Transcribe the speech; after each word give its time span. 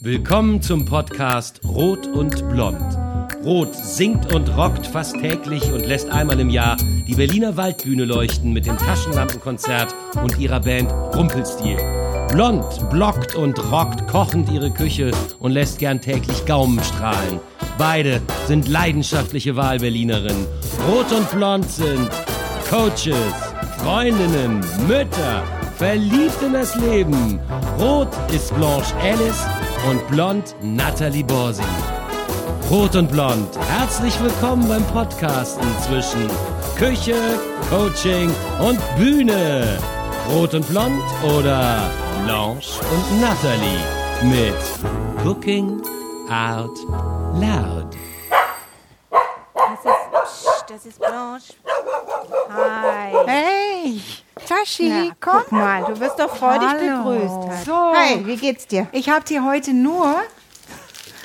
Willkommen 0.00 0.60
zum 0.60 0.84
Podcast 0.84 1.62
Rot 1.64 2.06
und 2.06 2.46
Blond. 2.50 2.76
Rot 3.42 3.74
singt 3.74 4.30
und 4.34 4.54
rockt 4.54 4.86
fast 4.86 5.18
täglich 5.18 5.72
und 5.72 5.86
lässt 5.86 6.10
einmal 6.10 6.38
im 6.38 6.50
Jahr 6.50 6.76
die 7.08 7.14
Berliner 7.14 7.56
Waldbühne 7.56 8.04
leuchten 8.04 8.52
mit 8.52 8.66
dem 8.66 8.76
Taschenlampenkonzert 8.76 9.94
und 10.22 10.38
ihrer 10.38 10.60
Band 10.60 10.92
Rumpelstil. 10.92 11.78
Blond 12.28 12.90
blockt 12.90 13.36
und 13.36 13.58
rockt 13.72 14.06
kochend 14.06 14.52
ihre 14.52 14.70
Küche 14.70 15.12
und 15.38 15.52
lässt 15.52 15.78
gern 15.78 16.02
täglich 16.02 16.44
Gaumen 16.44 16.82
strahlen. 16.84 17.40
Beide 17.78 18.20
sind 18.46 18.68
leidenschaftliche 18.68 19.56
Wahlberlinerinnen. 19.56 20.46
Rot 20.90 21.10
und 21.10 21.30
Blond 21.30 21.70
sind 21.70 22.10
Coaches, 22.68 23.16
Freundinnen, 23.78 24.60
Mütter, 24.86 25.42
verliebt 25.78 26.42
in 26.42 26.52
das 26.52 26.76
Leben. 26.76 27.40
Rot 27.78 28.08
ist 28.30 28.54
Blanche 28.54 28.94
Alice 28.96 29.46
und 29.88 30.06
blond 30.08 30.54
Natalie 30.62 31.22
Borsi. 31.22 31.62
Rot 32.70 32.96
und 32.96 33.08
Blond, 33.10 33.56
herzlich 33.68 34.20
willkommen 34.20 34.66
beim 34.68 34.84
Podcasten 34.88 35.66
zwischen 35.82 36.28
Küche, 36.76 37.38
Coaching 37.70 38.34
und 38.60 38.80
Bühne. 38.96 39.78
Rot 40.32 40.54
und 40.54 40.66
Blond 40.68 41.02
oder 41.22 41.88
Blanche 42.24 42.80
und 42.92 43.20
Natalie 43.20 43.78
mit 44.24 45.24
Cooking 45.24 45.80
Out 46.28 46.76
Loud. 47.40 47.96
Das 49.54 49.84
ist, 49.84 50.64
das 50.68 50.86
ist 50.86 50.98
Blanche. 50.98 51.54
Hi. 52.48 53.26
Hey, 53.26 54.00
Tashi, 54.48 54.88
Na, 54.88 55.14
komm. 55.20 55.40
guck 55.42 55.52
mal, 55.52 55.84
du 55.84 55.98
wirst 56.00 56.18
doch 56.18 56.34
freudig 56.36 56.68
begrüßt. 56.72 57.64
So. 57.66 57.72
Hi, 57.74 58.24
wie 58.26 58.36
geht's 58.36 58.66
dir? 58.66 58.86
Ich 58.92 59.08
habe 59.08 59.24
dir 59.24 59.44
heute 59.44 59.72
nur 59.72 60.14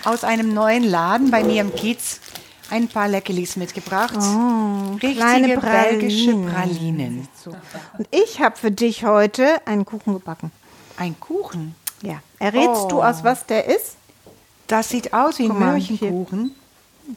aus 0.06 0.24
einem 0.24 0.54
neuen 0.54 0.84
Laden 0.84 1.30
bei 1.32 1.44
mir 1.44 1.62
im 1.62 1.74
Kiez 1.76 2.20
ein 2.72 2.88
paar 2.88 3.08
Leckerlis 3.08 3.58
mitgebracht. 3.58 4.16
Oh, 4.18 4.96
kleine 5.00 5.58
belgische 5.60 6.32
Pralinen. 6.36 6.50
Pralinen. 6.54 7.28
Und 7.98 8.08
ich 8.12 8.40
habe 8.42 8.56
für 8.58 8.72
dich 8.72 9.04
heute 9.06 9.62
einen 9.68 9.86
Kuchen 9.86 10.14
gebacken. 10.14 10.52
Ein 10.98 11.20
Kuchen. 11.20 11.76
Ja. 12.02 12.20
Errätst 12.40 12.86
Oh. 12.86 12.88
du, 12.88 13.04
aus 13.04 13.24
was 13.24 13.46
der 13.46 13.66
ist? 13.66 13.98
Das 14.68 14.90
sieht 14.90 15.14
aus 15.14 15.38
wie 15.38 15.50
ein 15.50 15.60
Mörchenkuchen. 15.60 16.56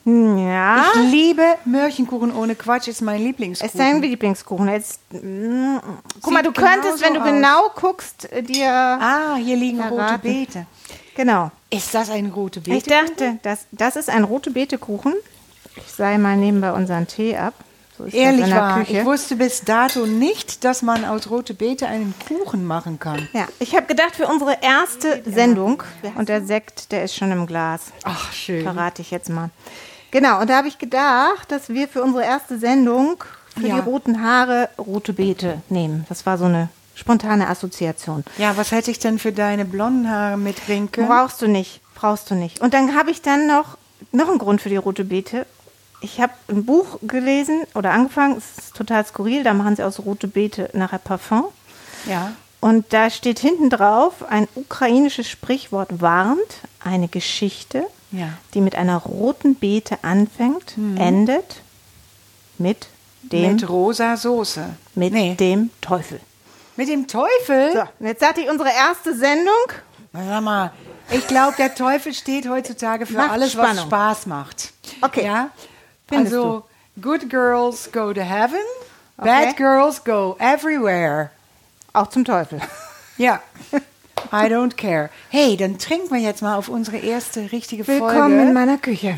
Ja. 0.04 0.86
Ich 0.94 1.10
liebe 1.10 1.42
Mörchenkuchen 1.64 2.34
ohne 2.34 2.54
Quatsch, 2.54 2.88
ist 2.88 3.02
mein 3.02 3.20
Es 3.20 3.22
Lieblingskuchen. 3.26 3.68
ist 3.70 3.78
dein 3.78 4.02
Lieblingskuchen. 4.02 4.68
Jetzt, 4.68 5.00
mm, 5.12 5.76
guck 6.20 6.32
mal, 6.32 6.42
du 6.42 6.52
könntest, 6.52 7.00
wenn 7.02 7.14
du 7.14 7.22
genauso 7.22 7.68
genau 7.70 7.70
guckst, 7.74 8.30
äh, 8.32 8.42
dir. 8.42 8.70
ah, 8.70 9.36
hier 9.36 9.56
liegen 9.56 9.80
rote 9.80 9.94
Verraten. 9.94 10.22
Beete. 10.22 10.66
Genau. 11.16 11.50
Ist 11.70 11.94
das 11.94 12.10
ein 12.10 12.26
rote 12.26 12.60
Beete? 12.60 12.76
Ich 12.76 12.84
dachte, 12.84 13.38
das, 13.42 13.66
das 13.72 13.96
ist 13.96 14.10
ein 14.10 14.24
rote 14.24 14.50
Beete-Kuchen. 14.50 15.14
Ich 15.76 15.92
sei 15.92 16.18
mal 16.18 16.36
nebenbei 16.36 16.72
unseren 16.72 17.06
Tee 17.06 17.36
ab. 17.36 17.54
So 17.96 18.06
Ehrlich 18.06 18.50
wahr, 18.50 18.80
Küche. 18.80 18.98
ich 19.00 19.04
wusste 19.04 19.36
bis 19.36 19.62
dato 19.62 20.04
nicht, 20.06 20.64
dass 20.64 20.82
man 20.82 21.04
aus 21.04 21.30
rote 21.30 21.54
Beete 21.54 21.86
einen 21.86 22.12
Kuchen 22.26 22.64
machen 22.66 22.98
kann. 22.98 23.28
Ja, 23.32 23.46
ich 23.60 23.76
habe 23.76 23.86
gedacht, 23.86 24.16
für 24.16 24.26
unsere 24.26 24.58
erste 24.62 25.22
Sendung, 25.24 25.82
und 26.16 26.28
der 26.28 26.44
Sekt, 26.44 26.90
der 26.90 27.04
ist 27.04 27.14
schon 27.14 27.30
im 27.30 27.46
Glas, 27.46 27.92
Ach, 28.02 28.32
schön. 28.32 28.64
verrate 28.64 29.00
ich 29.02 29.12
jetzt 29.12 29.28
mal. 29.28 29.50
Genau, 30.10 30.40
und 30.40 30.50
da 30.50 30.56
habe 30.56 30.66
ich 30.68 30.78
gedacht, 30.78 31.50
dass 31.52 31.68
wir 31.68 31.86
für 31.88 32.02
unsere 32.02 32.24
erste 32.24 32.58
Sendung 32.58 33.22
für 33.56 33.66
Ja. 33.68 33.74
die 33.76 33.80
roten 33.80 34.22
Haare 34.24 34.68
rote 34.78 35.12
Beete 35.12 35.62
nehmen. 35.68 36.04
Das 36.08 36.26
war 36.26 36.36
so 36.38 36.46
eine 36.46 36.68
spontane 36.96 37.48
Assoziation. 37.48 38.24
Ja, 38.38 38.56
was 38.56 38.72
hätte 38.72 38.90
ich 38.90 38.98
denn 38.98 39.18
für 39.20 39.32
deine 39.32 39.64
blonden 39.64 40.10
Haare 40.10 40.36
mitbringen 40.36 40.90
können? 40.90 41.06
Brauchst 41.08 41.40
du 41.42 41.46
nicht, 41.48 41.80
brauchst 41.94 42.30
du 42.30 42.34
nicht. 42.34 42.60
Und 42.60 42.74
dann 42.74 42.96
habe 42.96 43.10
ich 43.12 43.22
dann 43.22 43.46
noch, 43.46 43.76
noch 44.10 44.28
einen 44.28 44.38
Grund 44.38 44.60
für 44.60 44.68
die 44.68 44.76
rote 44.76 45.04
Beete. 45.04 45.46
Ich 46.04 46.20
habe 46.20 46.34
ein 46.48 46.66
Buch 46.66 46.98
gelesen 47.02 47.62
oder 47.74 47.92
angefangen, 47.92 48.36
es 48.36 48.58
ist 48.62 48.76
total 48.76 49.06
skurril, 49.06 49.42
da 49.42 49.54
machen 49.54 49.74
sie 49.74 49.82
aus 49.82 50.00
rote 50.00 50.28
Beete 50.28 50.68
nachher 50.74 50.98
Parfum. 50.98 51.46
Ja. 52.06 52.32
Und 52.60 52.92
da 52.92 53.08
steht 53.08 53.38
hinten 53.38 53.70
drauf, 53.70 54.22
ein 54.28 54.46
ukrainisches 54.54 55.28
Sprichwort 55.30 56.02
warnt, 56.02 56.58
eine 56.84 57.08
Geschichte, 57.08 57.86
Ja. 58.12 58.28
die 58.52 58.60
mit 58.60 58.74
einer 58.76 58.98
roten 58.98 59.54
Beete 59.54 59.96
anfängt, 60.04 60.74
endet 60.96 61.62
mit 62.58 62.86
dem, 63.22 63.52
Mit 63.54 63.66
rosa 63.70 64.18
Soße. 64.18 64.62
mit 64.94 65.14
nee. 65.14 65.34
dem 65.36 65.70
Teufel. 65.80 66.20
Mit 66.76 66.88
dem 66.90 67.06
Teufel? 67.08 67.72
So, 67.72 67.80
und 67.98 68.06
jetzt 68.06 68.26
hatte 68.26 68.42
ich 68.42 68.50
unsere 68.50 68.68
erste 68.70 69.16
Sendung. 69.16 69.54
Sag 70.12 70.42
mal, 70.42 70.70
ich 71.10 71.26
glaube, 71.26 71.54
der 71.56 71.74
Teufel 71.74 72.12
steht 72.12 72.46
heutzutage 72.46 73.06
für 73.06 73.14
Macht 73.16 73.30
alles, 73.30 73.56
was 73.56 73.64
Spannung. 73.70 73.86
Spaß 73.86 74.26
macht. 74.26 74.72
Okay. 75.00 75.24
Ja? 75.24 75.48
Findest 76.08 76.34
also, 76.34 76.64
good 77.00 77.28
girls 77.30 77.90
go 77.92 78.12
to 78.12 78.20
heaven, 78.22 78.60
Okay. 79.18 79.26
bad 79.28 79.56
girls 79.56 80.02
go 80.04 80.36
everywhere. 80.38 81.30
Auch 81.92 82.08
zum 82.08 82.24
Teufel. 82.24 82.60
Ja. 83.16 83.40
I 84.32 84.46
don't 84.48 84.76
care. 84.76 85.08
Hey, 85.28 85.56
dann 85.56 85.78
trinken 85.78 86.10
wir 86.12 86.18
jetzt 86.20 86.42
mal 86.42 86.56
auf 86.56 86.68
unsere 86.68 86.96
erste 86.96 87.52
richtige 87.52 87.86
Willkommen 87.86 88.32
in 88.32 88.38
Folge. 88.46 88.52
meiner 88.52 88.76
Küche. 88.78 89.16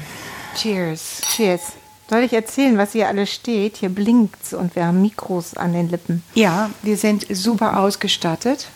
Cheers. 0.55 1.23
Cheers. 1.35 1.73
Soll 2.11 2.21
ich 2.25 2.35
erzählen, 2.35 2.77
was 2.77 2.93
hier 2.93 3.09
alles 3.09 3.33
steht? 3.33 3.79
Hier 3.79 3.89
blinkt's 3.89 4.53
und 4.53 4.77
wir 4.77 4.85
haben 4.87 5.01
Mikros 5.01 5.57
an 5.57 5.73
den 5.73 5.89
Lippen. 5.89 6.23
Ja, 6.35 6.69
wir 6.83 6.99
sind 6.99 7.27
super 7.35 7.79
ausgestattet. 7.79 8.69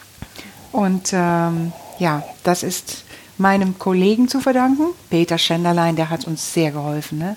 Und 0.73 1.11
ähm, 1.13 1.73
ja, 1.99 2.23
das 2.43 2.63
ist 2.63 3.05
meinem 3.37 3.79
Kollegen 3.79 4.27
zu 4.27 4.41
verdanken, 4.41 4.87
Peter 5.11 5.37
Schenderlein, 5.37 5.97
der 5.97 6.09
hat 6.09 6.27
uns 6.27 6.55
sehr 6.55 6.71
geholfen. 6.71 7.19
Ne? 7.19 7.37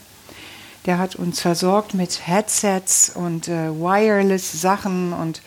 Der 0.86 0.98
hat 0.98 1.16
uns 1.16 1.40
versorgt 1.40 1.94
mit 1.94 2.28
Headsets 2.28 3.12
und 3.16 3.48
äh, 3.48 3.70
Wireless-Sachen 3.72 5.14
und 5.14 5.42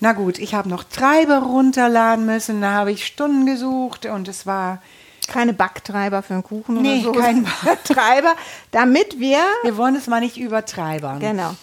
na 0.00 0.12
gut, 0.12 0.38
ich 0.38 0.54
habe 0.54 0.68
noch 0.68 0.84
Treiber 0.84 1.38
runterladen 1.38 2.26
müssen, 2.26 2.60
da 2.60 2.72
habe 2.72 2.92
ich 2.92 3.06
Stunden 3.06 3.46
gesucht 3.46 4.04
und 4.06 4.28
es 4.28 4.44
war, 4.46 4.80
Keine 5.26 5.52
Backtreiber 5.54 6.22
für 6.22 6.34
einen 6.34 6.42
Kuchen 6.42 6.82
Nee, 6.82 7.04
oder 7.06 7.14
so. 7.14 7.20
kein 7.20 7.46
Treiber, 7.84 8.34
damit 8.72 9.18
wir 9.18 9.38
wir 9.62 9.76
wollen 9.76 9.96
es 9.96 10.06
mal 10.06 10.20
nicht 10.20 10.36
übertreibern. 10.36 11.18
Genau. 11.18 11.54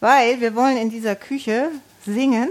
Weil 0.00 0.40
wir 0.40 0.54
wollen 0.54 0.76
in 0.76 0.90
dieser 0.90 1.16
Küche 1.16 1.70
singen 2.04 2.48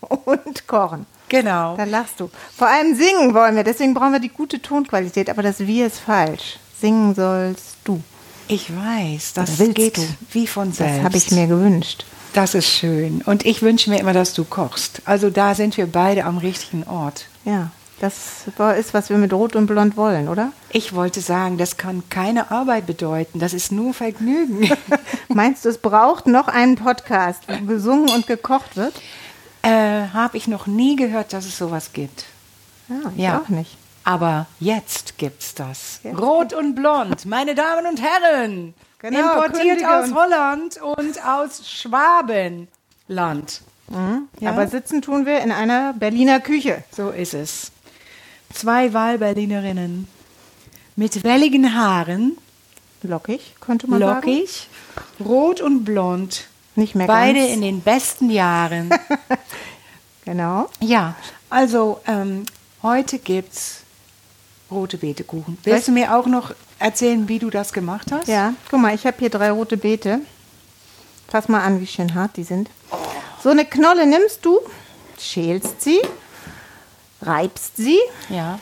und 0.24 0.66
kochen. 0.66 1.06
Genau. 1.28 1.76
Da 1.76 1.84
lachst 1.84 2.18
du. 2.18 2.28
Vor 2.56 2.66
allem 2.66 2.96
singen 2.96 3.34
wollen 3.34 3.54
wir, 3.54 3.62
deswegen 3.62 3.94
brauchen 3.94 4.12
wir 4.12 4.20
die 4.20 4.30
gute 4.30 4.60
Tonqualität, 4.60 5.30
aber 5.30 5.42
das 5.42 5.60
Wir 5.60 5.86
ist 5.86 6.00
falsch. 6.00 6.58
Singen 6.80 7.14
sollst 7.14 7.76
du. 7.84 8.02
Ich 8.50 8.70
weiß, 8.74 9.32
das 9.34 9.58
geht 9.74 9.96
du? 9.98 10.02
wie 10.32 10.46
von 10.46 10.72
selbst. 10.72 10.96
Das 10.98 11.04
habe 11.04 11.16
ich 11.16 11.30
mir 11.30 11.46
gewünscht. 11.46 12.04
Das 12.32 12.54
ist 12.54 12.68
schön. 12.68 13.22
Und 13.26 13.44
ich 13.46 13.62
wünsche 13.62 13.90
mir 13.90 13.98
immer, 14.00 14.12
dass 14.12 14.34
du 14.34 14.44
kochst. 14.44 15.02
Also 15.04 15.30
da 15.30 15.54
sind 15.54 15.76
wir 15.76 15.86
beide 15.86 16.24
am 16.24 16.38
richtigen 16.38 16.84
Ort. 16.84 17.26
Ja, 17.44 17.70
das 18.00 18.14
ist, 18.78 18.94
was 18.94 19.10
wir 19.10 19.18
mit 19.18 19.32
Rot 19.32 19.54
und 19.56 19.66
Blond 19.66 19.96
wollen, 19.96 20.28
oder? 20.28 20.52
Ich 20.70 20.94
wollte 20.94 21.20
sagen, 21.20 21.58
das 21.58 21.76
kann 21.76 22.02
keine 22.08 22.50
Arbeit 22.50 22.86
bedeuten. 22.86 23.38
Das 23.40 23.52
ist 23.52 23.72
nur 23.72 23.94
Vergnügen. 23.94 24.70
Meinst 25.28 25.64
du, 25.64 25.68
es 25.68 25.78
braucht 25.78 26.26
noch 26.26 26.48
einen 26.48 26.76
Podcast, 26.76 27.42
wo 27.48 27.66
gesungen 27.66 28.08
und 28.10 28.26
gekocht 28.26 28.76
wird? 28.76 28.94
äh, 29.62 30.08
Habe 30.12 30.36
ich 30.38 30.48
noch 30.48 30.66
nie 30.66 30.96
gehört, 30.96 31.32
dass 31.32 31.44
es 31.44 31.58
sowas 31.58 31.92
gibt. 31.92 32.24
Ja, 32.88 32.96
ich 33.16 33.22
Ja. 33.22 33.38
auch 33.44 33.48
nicht. 33.48 33.76
Aber 34.10 34.46
jetzt 34.58 35.18
gibt's 35.18 35.54
das. 35.54 36.00
Rot 36.04 36.52
und 36.52 36.74
blond, 36.74 37.26
meine 37.26 37.54
Damen 37.54 37.86
und 37.86 38.02
Herren. 38.02 38.74
Genau, 38.98 39.44
importiert 39.44 39.84
aus. 39.84 40.12
Holland 40.12 40.82
und 40.82 41.24
aus 41.24 41.68
Schwabenland. 41.70 43.62
Ja. 44.40 44.50
Aber 44.50 44.66
sitzen 44.66 45.00
tun 45.00 45.26
wir 45.26 45.38
in 45.40 45.52
einer 45.52 45.92
Berliner 45.92 46.40
Küche. 46.40 46.82
So 46.90 47.10
ist 47.10 47.34
es. 47.34 47.70
Zwei 48.52 48.92
Wahlberlinerinnen 48.92 50.08
mit 50.96 51.22
welligen 51.22 51.76
Haaren, 51.76 52.36
Lockig, 53.02 53.54
könnte 53.60 53.88
man 53.88 54.00
sagen. 54.00 54.26
lockig, 54.26 54.68
rot 55.24 55.60
und 55.60 55.84
blond. 55.84 56.48
Nicht 56.74 56.96
mehr 56.96 57.06
Beide 57.06 57.38
ganz. 57.38 57.52
in 57.52 57.62
den 57.62 57.80
besten 57.80 58.28
Jahren. 58.30 58.90
Genau. 60.26 60.68
ja, 60.80 61.16
also 61.48 62.00
ähm, 62.06 62.44
heute 62.82 63.18
gibt's 63.18 63.79
rote 64.70 64.96
Beetekuchen. 64.98 65.58
Willst 65.64 65.88
du 65.88 65.92
mir 65.92 66.14
auch 66.16 66.26
noch 66.26 66.52
erzählen, 66.78 67.28
wie 67.28 67.38
du 67.38 67.50
das 67.50 67.72
gemacht 67.72 68.12
hast? 68.12 68.28
Ja, 68.28 68.54
guck 68.70 68.80
mal, 68.80 68.94
ich 68.94 69.06
habe 69.06 69.16
hier 69.18 69.30
drei 69.30 69.50
rote 69.50 69.76
Beete. 69.76 70.20
Fass 71.28 71.48
mal 71.48 71.60
an, 71.62 71.80
wie 71.80 71.86
schön 71.86 72.14
hart 72.14 72.36
die 72.36 72.42
sind. 72.44 72.68
So 73.42 73.50
eine 73.50 73.64
Knolle 73.64 74.06
nimmst 74.06 74.44
du, 74.44 74.58
schälst 75.18 75.80
sie, 75.82 76.00
reibst 77.22 77.76
sie, 77.76 77.98
Ja. 78.28 78.58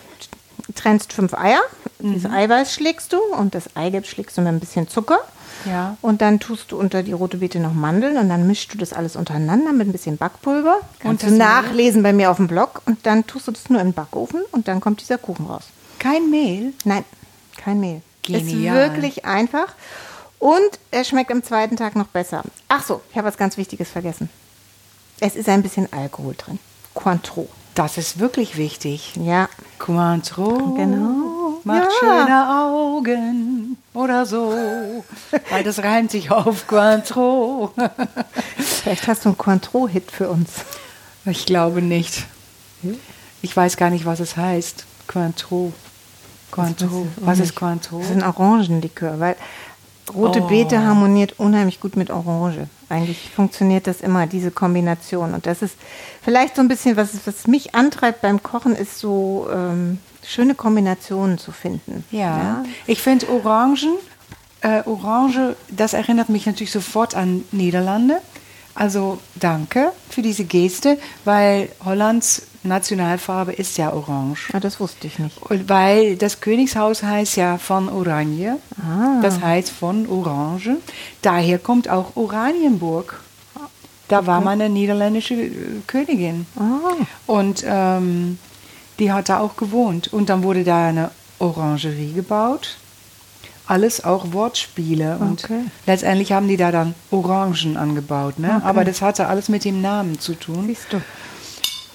trennst 0.75 1.13
fünf 1.13 1.35
Eier. 1.35 1.61
Dieses 2.01 2.31
Eiweiß 2.31 2.73
schlägst 2.75 3.13
du 3.13 3.19
und 3.37 3.55
das 3.57 3.75
Eigelb 3.75 4.07
schlägst 4.07 4.37
du 4.37 4.43
mit 4.43 4.49
ein 4.53 4.61
bisschen 4.61 4.87
Zucker. 4.89 5.19
Ja. 5.65 5.97
Und 6.01 6.21
dann 6.21 6.39
tust 6.39 6.71
du 6.71 6.79
unter 6.79 7.03
die 7.03 7.11
rote 7.13 7.39
Beete 7.39 7.59
noch 7.59 7.73
Mandeln 7.75 8.17
und 8.19 8.29
dann 8.29 8.47
mischst 8.47 8.73
du 8.73 8.79
das 8.79 8.93
alles 8.93 9.17
untereinander 9.17 9.73
mit 9.73 9.89
ein 9.89 9.93
bisschen 9.93 10.17
Backpulver. 10.17 10.77
Kannst 11.01 11.25
das 11.25 11.31
du 11.31 11.37
nachlesen 11.37 12.05
bei 12.05 12.13
mir 12.13 12.31
auf 12.31 12.37
dem 12.37 12.47
Blog 12.47 12.83
und 12.87 13.05
dann 13.07 13.27
tust 13.27 13.49
du 13.49 13.53
das 13.53 13.69
nur 13.69 13.83
den 13.83 13.93
Backofen 13.93 14.43
und 14.53 14.69
dann 14.69 14.81
kommt 14.81 15.01
dieser 15.01 15.19
Kuchen 15.19 15.47
raus. 15.47 15.65
Kein 15.99 16.31
Mehl. 16.31 16.73
Nein, 16.85 17.05
kein 17.57 17.81
Mehl. 17.81 18.03
Genial. 18.23 18.77
Ist 18.77 18.93
wirklich 18.95 19.25
einfach 19.25 19.75
und 20.39 20.79
er 20.91 21.05
schmeckt 21.05 21.31
am 21.33 21.43
zweiten 21.43 21.77
Tag 21.77 21.97
noch 21.97 22.09
besser. 22.09 22.43
Ach 22.69 22.85
so, 22.85 23.01
ich 23.11 23.17
habe 23.17 23.27
was 23.29 23.37
ganz 23.37 23.57
Wichtiges 23.57 23.91
vergessen. 23.91 24.29
Es 25.21 25.35
ist 25.35 25.49
ein 25.49 25.63
bisschen 25.63 25.93
Alkohol 25.93 26.35
drin. 26.37 26.59
Cointreau. 26.95 27.49
Das 27.75 27.97
ist 27.99 28.19
wirklich 28.19 28.57
wichtig. 28.57 29.15
Ja, 29.17 29.49
Cointreau. 29.79 30.75
Genau. 30.75 31.61
Macht 31.65 31.85
Ja. 31.85 31.91
schöne 32.01 32.49
Augen 32.51 33.77
oder 33.95 34.27
so. 34.27 34.55
Weil 35.51 35.65
das 35.65 35.83
reimt 35.83 36.11
sich 36.11 36.31
auf 36.31 36.67
Cointreau. 36.67 37.73
vielleicht 38.59 39.07
hast 39.09 39.25
du 39.25 39.31
einen 39.31 39.39
Cointreau-Hit 39.39 40.11
für 40.11 40.29
uns. 40.29 40.51
Ich 41.25 41.47
glaube 41.47 41.83
nicht. 41.83 42.27
Ich 43.43 43.57
weiß 43.57 43.77
gar 43.77 43.91
nicht, 43.91 44.07
was 44.07 44.21
es 44.21 44.37
heißt. 44.37 44.85
Cointreau. 45.09 45.73
Cointreau. 46.51 47.07
Was 47.21 47.39
ist 47.39 47.55
Cointreau? 47.55 47.99
Das 47.99 48.11
ist 48.11 48.17
ein 48.17 48.25
Orangenlikör, 48.25 49.21
weil 49.21 49.37
rote 50.15 50.43
Oh. 50.43 50.47
Beete 50.47 50.83
harmoniert 50.83 51.35
unheimlich 51.39 51.81
gut 51.81 51.97
mit 51.97 52.11
Orange. 52.11 52.67
Eigentlich 52.89 53.31
funktioniert 53.35 53.87
das 53.87 54.01
immer, 54.01 54.27
diese 54.27 54.51
Kombination. 54.51 55.35
Und 55.35 55.47
das 55.47 55.61
ist 55.63 55.75
vielleicht 56.23 56.57
so 56.57 56.63
ein 56.63 56.69
bisschen, 56.69 56.97
was, 56.97 57.11
was 57.27 57.47
mich 57.47 57.75
antreibt 57.75 58.23
beim 58.23 58.43
Kochen, 58.43 58.75
ist 58.75 58.99
so 58.99 59.49
ähm, 59.53 59.99
schöne 60.27 60.55
Kombinationen 60.55 61.39
zu 61.39 61.53
finden. 61.53 62.05
Ja, 62.11 62.65
ich 62.87 63.03
finde 63.03 63.29
Orangen, 63.31 63.97
äh, 64.63 64.83
Orange, 64.87 65.57
das 65.69 65.93
erinnert 65.93 66.31
mich 66.31 66.47
natürlich 66.47 66.73
sofort 66.73 67.15
an 67.15 67.45
Niederlande. 67.53 68.21
Also 68.75 69.19
danke 69.35 69.91
für 70.09 70.23
diese 70.23 70.45
Geste, 70.45 70.99
weil 71.25 71.69
Hollands 71.85 72.43
Nationalfarbe 72.63 73.53
ist 73.53 73.79
ja 73.79 73.93
orange. 73.93 74.49
Ah, 74.53 74.61
das 74.61 74.81
wusste 74.81 75.07
ich 75.07 75.19
nicht. 75.19 75.41
Und 75.43 75.69
weil 75.69 76.17
das 76.17 76.41
Königshaus 76.41 77.03
heißt 77.03 77.37
ja 77.37 77.59
von 77.59 77.89
Oranje, 77.89 78.57
das 79.23 79.41
heißt 79.41 79.71
von 79.71 80.07
Orange. 80.09 80.77
Daher 81.23 81.59
kommt 81.59 81.89
auch 81.89 82.17
Oranienburg. 82.17 83.21
Da 84.09 84.27
war 84.27 84.41
mal 84.41 84.53
eine 84.53 84.71
niederländische 84.71 85.35
äh, 85.35 85.51
Königin. 85.87 86.47
Ah, 86.59 86.95
Und 87.27 87.63
ähm, 87.67 88.39
die 88.99 89.13
hat 89.13 89.29
da 89.29 89.39
auch 89.41 89.57
gewohnt. 89.57 90.11
Und 90.13 90.31
dann 90.31 90.43
wurde 90.43 90.65
da 90.65 90.87
eine 90.89 91.11
Orangerie 91.39 92.13
gebaut. 92.15 92.79
Alles 93.67 94.03
auch 94.03 94.33
Wortspiele. 94.33 95.19
Und 95.21 95.45
Okay. 95.45 95.61
letztendlich 95.87 96.33
haben 96.33 96.49
die 96.49 96.57
da 96.57 96.73
dann 96.73 96.95
Orangen 97.11 97.77
angebaut. 97.77 98.39
Ne? 98.39 98.55
Okay. 98.57 98.67
Aber 98.67 98.85
das 98.87 99.03
hatte 99.03 99.27
alles 99.29 99.51
mit 99.51 99.67
dem 99.67 99.83
Namen 99.83 100.19
zu 100.19 100.33
tun. 100.35 100.65
siehst 100.67 100.87
du. 100.91 101.03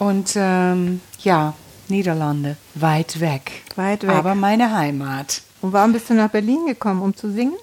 Und 0.04 0.34
ähm, 0.36 1.00
ja, 1.20 1.54
Niederlande, 1.88 2.58
weit 2.76 3.22
weg. 3.22 3.64
Weit 3.76 4.04
weg. 4.04 4.10
Aber 4.10 4.36
meine 4.36 4.76
Heimat. 4.76 5.42
Und 5.62 5.72
warum 5.72 5.94
bist 5.94 6.10
du 6.10 6.14
nach 6.14 6.30
Berlin 6.30 6.66
gekommen, 6.68 7.02
um 7.02 7.16
zu 7.16 7.32
singen? 7.32 7.56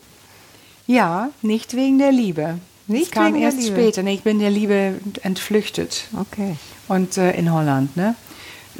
Ja, 0.86 1.28
nicht 1.42 1.76
wegen 1.76 1.98
der 1.98 2.12
Liebe. 2.12 2.58
Nicht 2.86 3.08
das 3.08 3.10
kam 3.10 3.26
wegen 3.26 3.34
der 3.40 3.50
erst 3.50 3.58
Liebe? 3.58 3.76
später. 3.76 4.02
Nee, 4.02 4.14
ich 4.14 4.22
bin 4.22 4.38
der 4.38 4.50
Liebe 4.50 5.00
entflüchtet. 5.22 6.04
Okay. 6.18 6.56
Und 6.88 7.18
äh, 7.18 7.32
in 7.32 7.52
Holland, 7.52 7.94
ne? 7.96 8.14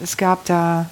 Es 0.02 0.16
gab 0.16 0.46
da 0.46 0.88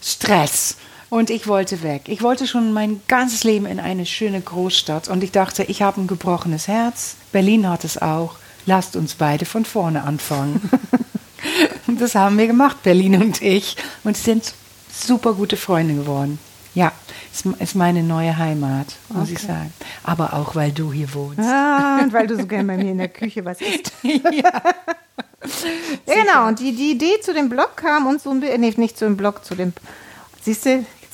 Stress. 0.00 0.76
Und 1.10 1.30
ich 1.30 1.48
wollte 1.48 1.82
weg. 1.82 2.02
Ich 2.06 2.22
wollte 2.22 2.46
schon 2.46 2.72
mein 2.72 3.00
ganzes 3.08 3.42
Leben 3.42 3.66
in 3.66 3.80
eine 3.80 4.06
schöne 4.06 4.40
Großstadt. 4.40 5.08
Und 5.08 5.24
ich 5.24 5.32
dachte, 5.32 5.64
ich 5.64 5.82
habe 5.82 6.00
ein 6.00 6.06
gebrochenes 6.06 6.68
Herz. 6.68 7.16
Berlin 7.32 7.68
hat 7.68 7.82
es 7.82 8.00
auch. 8.00 8.36
Lasst 8.66 8.94
uns 8.94 9.14
beide 9.14 9.44
von 9.44 9.64
vorne 9.64 10.04
anfangen. 10.04 10.70
und 11.86 12.00
das 12.00 12.14
haben 12.14 12.38
wir 12.38 12.46
gemacht, 12.46 12.82
Berlin 12.82 13.20
und 13.22 13.42
ich. 13.42 13.76
Und 14.04 14.16
sind 14.16 14.52
super 14.92 15.32
gute 15.34 15.56
Freunde 15.56 15.94
geworden. 15.94 16.38
Ja, 16.74 16.90
ist, 17.32 17.46
ist 17.60 17.74
meine 17.76 18.02
neue 18.02 18.36
Heimat, 18.36 18.86
muss 19.08 19.30
ich 19.30 19.38
sagen. 19.38 19.72
Aber 20.02 20.34
auch, 20.34 20.56
weil 20.56 20.72
du 20.72 20.92
hier 20.92 21.12
wohnst. 21.14 21.38
Ah, 21.40 22.00
und 22.02 22.12
weil 22.12 22.26
du 22.26 22.36
so 22.36 22.46
gerne 22.48 22.64
bei 22.64 22.76
mir 22.76 22.90
in 22.90 22.98
der 22.98 23.08
Küche 23.08 23.44
was 23.44 23.60
isst. 23.60 23.92
Ja, 24.02 24.62
genau, 26.06 26.48
und 26.48 26.58
die, 26.58 26.74
die 26.74 26.92
Idee 26.92 27.20
zu 27.20 27.34
dem 27.34 27.48
Blog 27.48 27.76
kam 27.76 28.06
uns 28.06 28.22
so 28.22 28.30
ein 28.30 28.40
bisschen, 28.40 28.60
nee, 28.60 28.72
nicht 28.76 28.96
zu 28.98 29.04
dem 29.04 29.16
Blog, 29.16 29.44
zu 29.44 29.54
dem, 29.54 29.72
siehst 30.42 30.64
du, 30.64 30.70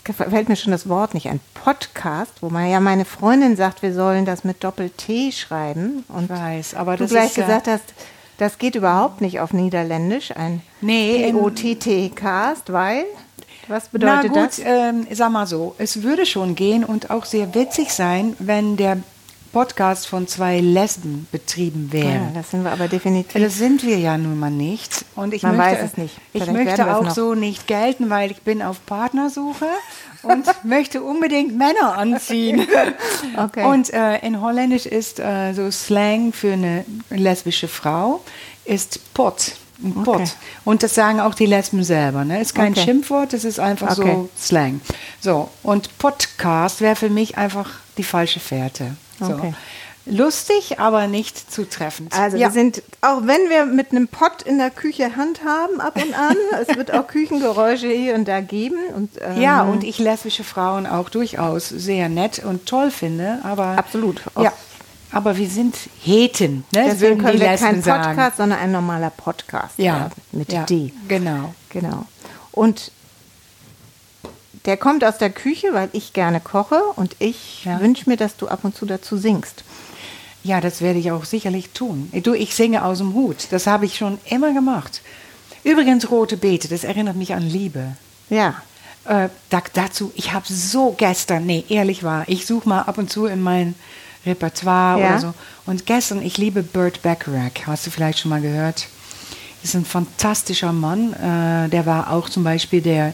jetzt 0.06 0.16
fällt 0.16 0.48
mir 0.48 0.56
schon 0.56 0.70
das 0.72 0.88
Wort 0.88 1.14
nicht, 1.14 1.28
ein 1.28 1.40
Podcast, 1.54 2.32
wo 2.40 2.48
man 2.48 2.68
ja 2.70 2.80
meine 2.80 3.04
Freundin 3.04 3.56
sagt, 3.56 3.82
wir 3.82 3.92
sollen 3.92 4.24
das 4.24 4.44
mit 4.44 4.62
Doppel-T 4.64 5.32
schreiben. 5.32 6.04
Und 6.08 6.24
Ich 6.24 6.30
weiß, 6.30 6.74
aber 6.74 6.96
du 6.96 7.06
gleich 7.06 7.30
ist 7.30 7.36
ja- 7.38 7.42
gesagt 7.44 7.66
hast, 7.66 7.84
das 8.40 8.56
geht 8.58 8.74
überhaupt 8.74 9.20
nicht 9.20 9.40
auf 9.40 9.52
Niederländisch, 9.52 10.34
ein 10.34 10.62
Nee, 10.80 11.30
P-O-T-T-Cast, 11.30 12.72
weil, 12.72 13.04
was 13.68 13.90
Na 13.92 13.98
bedeutet 14.22 14.28
gut, 14.30 14.36
das? 14.36 14.60
ähm, 14.64 15.06
sag 15.10 15.30
mal 15.30 15.46
so, 15.46 15.74
es 15.76 16.02
würde 16.02 16.24
schon 16.24 16.54
gehen 16.54 16.82
und 16.82 17.10
auch 17.10 17.26
sehr 17.26 17.54
witzig 17.54 17.92
sein, 17.92 18.34
wenn 18.38 18.78
der 18.78 18.96
Podcast 19.52 20.06
von 20.06 20.26
zwei 20.28 20.60
Lesben 20.60 21.26
betrieben 21.32 21.90
Ja, 21.92 22.02
wäre. 22.02 22.30
das 22.34 22.50
sind 22.50 22.62
wir 22.64 22.70
aber 22.72 22.88
definitiv. 22.88 23.40
Das 23.40 23.56
sind 23.56 23.82
wir 23.84 23.98
ja 23.98 24.16
nun 24.16 24.38
mal 24.38 24.50
nicht. 24.50 25.04
Und 25.16 25.34
ich 25.34 25.42
Man 25.42 25.56
möchte, 25.56 25.72
weiß 25.82 25.90
es 25.92 25.96
nicht. 25.96 26.14
Ich 26.32 26.42
Vielleicht 26.42 26.54
werden 26.54 26.66
möchte 26.66 26.96
auch 26.96 27.10
so 27.10 27.34
nicht 27.34 27.66
gelten, 27.66 28.10
weil 28.10 28.30
ich 28.30 28.42
bin 28.42 28.62
auf 28.62 28.84
Partnersuche 28.86 29.66
und 30.22 30.44
möchte 30.64 31.02
unbedingt 31.02 31.56
Männer 31.56 31.96
anziehen. 31.96 32.66
Okay. 33.36 33.64
Und 33.64 33.92
äh, 33.92 34.18
in 34.18 34.40
Holländisch 34.40 34.86
ist 34.86 35.20
äh, 35.20 35.52
so 35.52 35.70
Slang 35.70 36.32
für 36.32 36.52
eine 36.52 36.84
lesbische 37.10 37.68
Frau 37.68 38.20
ist 38.64 39.14
Pot. 39.14 39.52
Pot. 40.04 40.20
Okay. 40.20 40.30
Und 40.64 40.82
das 40.82 40.94
sagen 40.94 41.20
auch 41.20 41.34
die 41.34 41.46
Lesben 41.46 41.82
selber. 41.84 42.24
Ne? 42.24 42.40
Ist 42.40 42.54
kein 42.54 42.72
Okay. 42.72 42.82
Schimpfwort, 42.82 43.32
das 43.32 43.44
ist 43.44 43.58
einfach 43.60 43.94
so 43.94 44.28
Slang. 44.38 44.80
So, 45.20 45.48
und 45.62 45.96
Podcast 45.98 46.80
wäre 46.80 46.96
für 46.96 47.08
mich 47.10 47.38
einfach 47.38 47.70
die 47.96 48.02
falsche 48.02 48.40
Fährte. 48.40 48.96
So. 49.20 49.34
Okay. 49.34 49.54
Lustig, 50.06 50.80
aber 50.80 51.06
nicht 51.06 51.52
zutreffend. 51.52 52.18
Also 52.18 52.36
ja. 52.36 52.48
wir 52.48 52.52
sind, 52.52 52.82
auch 53.02 53.26
wenn 53.26 53.50
wir 53.50 53.66
mit 53.66 53.90
einem 53.90 54.08
Pott 54.08 54.42
in 54.42 54.58
der 54.58 54.70
Küche 54.70 55.14
handhaben 55.16 55.80
ab 55.80 55.96
und 55.96 56.14
an, 56.14 56.36
es 56.66 56.74
wird 56.74 56.92
auch 56.92 57.06
Küchengeräusche 57.06 57.88
hier 57.88 58.14
und 58.14 58.26
da 58.26 58.40
geben. 58.40 58.78
Und, 58.96 59.10
ähm, 59.20 59.40
Ja, 59.40 59.62
und 59.62 59.84
ich 59.84 59.98
lesbische 59.98 60.42
Frauen 60.42 60.86
auch 60.86 61.10
durchaus 61.10 61.68
sehr 61.68 62.08
nett 62.08 62.42
und 62.44 62.66
toll 62.66 62.90
finde, 62.90 63.40
aber 63.42 63.78
Absolut. 63.78 64.22
Ja, 64.40 64.52
aber 65.12 65.36
wir 65.36 65.48
sind 65.48 65.76
Heten, 66.02 66.64
ne? 66.72 66.84
deswegen 66.86 67.18
können 67.18 67.40
wir 67.40 67.56
kein 67.56 67.82
sagen. 67.82 68.16
Podcast, 68.16 68.36
sondern 68.38 68.58
ein 68.58 68.72
normaler 68.72 69.10
Podcast. 69.10 69.74
Ja, 69.76 70.10
mit 70.32 70.52
ja, 70.52 70.64
D. 70.64 70.92
Genau. 71.08 71.54
Genau. 71.68 72.06
Und 72.52 72.92
der 74.66 74.76
kommt 74.76 75.04
aus 75.04 75.18
der 75.18 75.30
Küche, 75.30 75.68
weil 75.72 75.88
ich 75.92 76.12
gerne 76.12 76.40
koche 76.40 76.80
und 76.96 77.16
ich 77.18 77.64
Ja. 77.64 77.80
wünsche 77.80 78.08
mir, 78.08 78.16
dass 78.16 78.36
du 78.36 78.48
ab 78.48 78.60
und 78.62 78.76
zu 78.76 78.86
dazu 78.86 79.16
singst. 79.16 79.64
Ja, 80.42 80.60
das 80.60 80.80
werde 80.80 80.98
ich 80.98 81.10
auch 81.12 81.24
sicherlich 81.24 81.70
tun. 81.70 82.10
Du, 82.22 82.32
ich 82.34 82.54
singe 82.54 82.84
aus 82.84 82.98
dem 82.98 83.12
Hut. 83.14 83.48
Das 83.50 83.66
habe 83.66 83.84
ich 83.84 83.96
schon 83.96 84.18
immer 84.26 84.52
gemacht. 84.54 85.02
Übrigens 85.64 86.10
rote 86.10 86.36
Beete, 86.38 86.68
das 86.68 86.84
erinnert 86.84 87.16
mich 87.16 87.34
an 87.34 87.42
Liebe. 87.42 87.96
Ja. 88.30 88.54
Äh, 89.04 89.28
da, 89.50 89.62
dazu, 89.74 90.12
ich 90.14 90.32
habe 90.32 90.46
so 90.48 90.94
gestern, 90.96 91.44
nee, 91.46 91.64
ehrlich 91.68 92.02
war, 92.04 92.24
ich 92.28 92.46
suche 92.46 92.68
mal 92.68 92.82
ab 92.82 92.96
und 92.98 93.10
zu 93.10 93.26
in 93.26 93.40
mein 93.42 93.74
Repertoire 94.26 95.00
Ja. 95.00 95.06
oder 95.08 95.18
so. 95.20 95.34
Und 95.66 95.86
gestern, 95.86 96.22
ich 96.22 96.38
liebe 96.38 96.62
Burt 96.62 97.02
Bacharach, 97.02 97.66
hast 97.66 97.86
du 97.86 97.90
vielleicht 97.90 98.18
schon 98.20 98.30
mal 98.30 98.40
gehört? 98.40 98.88
Ist 99.62 99.74
ein 99.74 99.84
fantastischer 99.84 100.72
Mann. 100.72 101.12
Äh, 101.14 101.68
der 101.68 101.84
war 101.86 102.10
auch 102.12 102.28
zum 102.30 102.44
Beispiel 102.44 102.80
der 102.80 103.12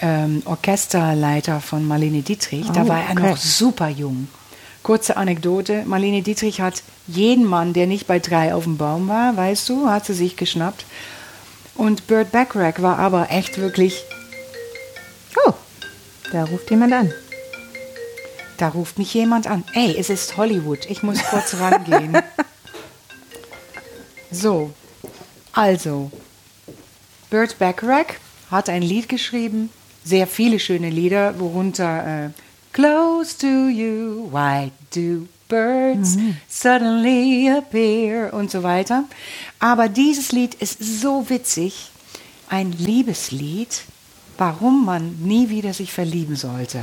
ähm, 0.00 0.42
Orchesterleiter 0.44 1.60
von 1.60 1.86
Marlene 1.86 2.22
Dietrich. 2.22 2.66
da 2.72 2.82
Oh, 2.82 2.88
war 2.88 3.00
er 3.02 3.10
okay. 3.12 3.30
noch 3.30 3.36
super 3.36 3.88
jung. 3.88 4.28
Kurze 4.82 5.16
Anekdote: 5.16 5.82
Marlene 5.86 6.22
Dietrich 6.22 6.60
hat 6.60 6.82
jeden 7.06 7.44
Mann, 7.44 7.72
der 7.72 7.86
nicht 7.86 8.06
bei 8.06 8.18
drei 8.18 8.54
auf 8.54 8.64
dem 8.64 8.76
Baum 8.76 9.08
war, 9.08 9.36
weißt 9.36 9.68
du, 9.68 9.88
hat 9.88 10.06
sie 10.06 10.14
sich 10.14 10.36
geschnappt. 10.36 10.84
Und 11.74 12.06
Burt 12.06 12.32
Bacharach 12.32 12.80
war 12.82 12.98
aber 12.98 13.30
echt 13.30 13.58
wirklich 13.58 14.02
Oh, 15.44 15.52
da 16.32 16.44
ruft 16.44 16.70
jemand 16.70 16.92
an. 16.92 17.12
Da 18.56 18.68
ruft 18.68 18.98
mich 18.98 19.12
jemand 19.12 19.46
an. 19.46 19.64
Ey, 19.74 19.94
es 19.98 20.08
ist 20.08 20.36
Hollywood. 20.38 20.86
Ich 20.88 21.02
muss 21.02 21.22
kurz 21.24 21.54
rangehen. 21.60 22.16
So, 24.30 24.72
also, 25.52 26.10
Burt 27.30 27.58
Bacharach 27.58 28.14
hat 28.50 28.68
ein 28.68 28.82
Lied 28.82 29.08
geschrieben, 29.08 29.70
sehr 30.06 30.26
viele 30.26 30.58
schöne 30.58 30.90
Lieder, 30.90 31.38
worunter 31.38 32.26
äh, 32.26 32.30
Close 32.72 33.36
to 33.38 33.68
you, 33.68 34.30
why 34.30 34.70
do 34.94 35.26
birds 35.48 36.18
suddenly 36.48 37.48
appear 37.48 38.32
und 38.34 38.50
so 38.50 38.62
weiter. 38.62 39.04
Aber 39.58 39.88
dieses 39.88 40.32
Lied 40.32 40.54
ist 40.54 40.82
so 41.00 41.28
witzig, 41.30 41.90
ein 42.48 42.72
Liebeslied, 42.72 43.82
warum 44.36 44.84
man 44.84 45.16
nie 45.22 45.48
wieder 45.48 45.72
sich 45.72 45.92
verlieben 45.92 46.36
sollte. 46.36 46.82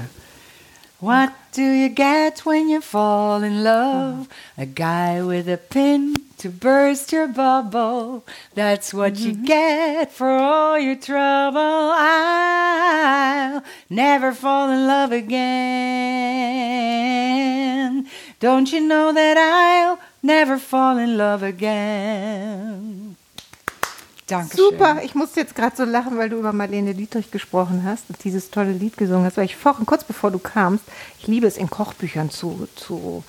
What 1.04 1.36
do 1.52 1.62
you 1.62 1.90
get 1.90 2.46
when 2.46 2.70
you 2.70 2.80
fall 2.80 3.44
in 3.44 3.62
love? 3.62 4.30
A 4.58 4.66
guy 4.66 5.22
with 5.22 5.50
a 5.50 5.58
pin 5.58 6.16
to 6.38 6.48
burst 6.48 7.12
your 7.12 7.28
bubble. 7.28 8.26
That's 8.54 8.94
what 8.94 9.20
you 9.20 9.34
mm-hmm. 9.34 9.44
get 9.44 10.14
for 10.14 10.30
all 10.30 10.80
your 10.80 10.96
trouble. 10.96 11.60
I'll 11.60 13.62
never 13.90 14.32
fall 14.32 14.72
in 14.72 14.88
love 14.88 15.12
again. 15.12 15.34
Don't 18.40 18.72
you 18.72 18.80
know 18.80 19.12
that 19.12 19.38
I'll 19.38 20.00
never 20.24 20.58
fall 20.58 20.98
in 20.98 21.18
love 21.18 21.44
again? 21.44 23.13
Dankeschön. 24.34 24.66
Super, 24.72 25.02
ich 25.04 25.14
musste 25.14 25.40
jetzt 25.42 25.54
gerade 25.56 25.76
so 25.76 25.84
lachen, 25.84 26.18
weil 26.18 26.30
du 26.30 26.38
über 26.38 26.54
Marlene 26.54 26.96
Dietrich 26.96 27.30
gesprochen 27.30 27.84
hast 27.86 28.06
und 28.10 28.24
dieses 28.24 28.50
tolle 28.50 28.72
Lied 28.72 28.98
gesungen 28.98 29.26
hast, 29.26 29.38
weil 29.38 29.46
ich 29.46 29.56
vorhin, 29.56 29.86
kurz 29.86 30.04
bevor 30.04 30.32
du 30.32 30.40
kamst, 30.40 30.84
ich 31.20 31.28
liebe 31.28 31.46
es 31.46 31.56
in 31.56 31.70
Kochbüchern 31.70 32.32
zu, 32.32 32.68
zu 32.76 33.24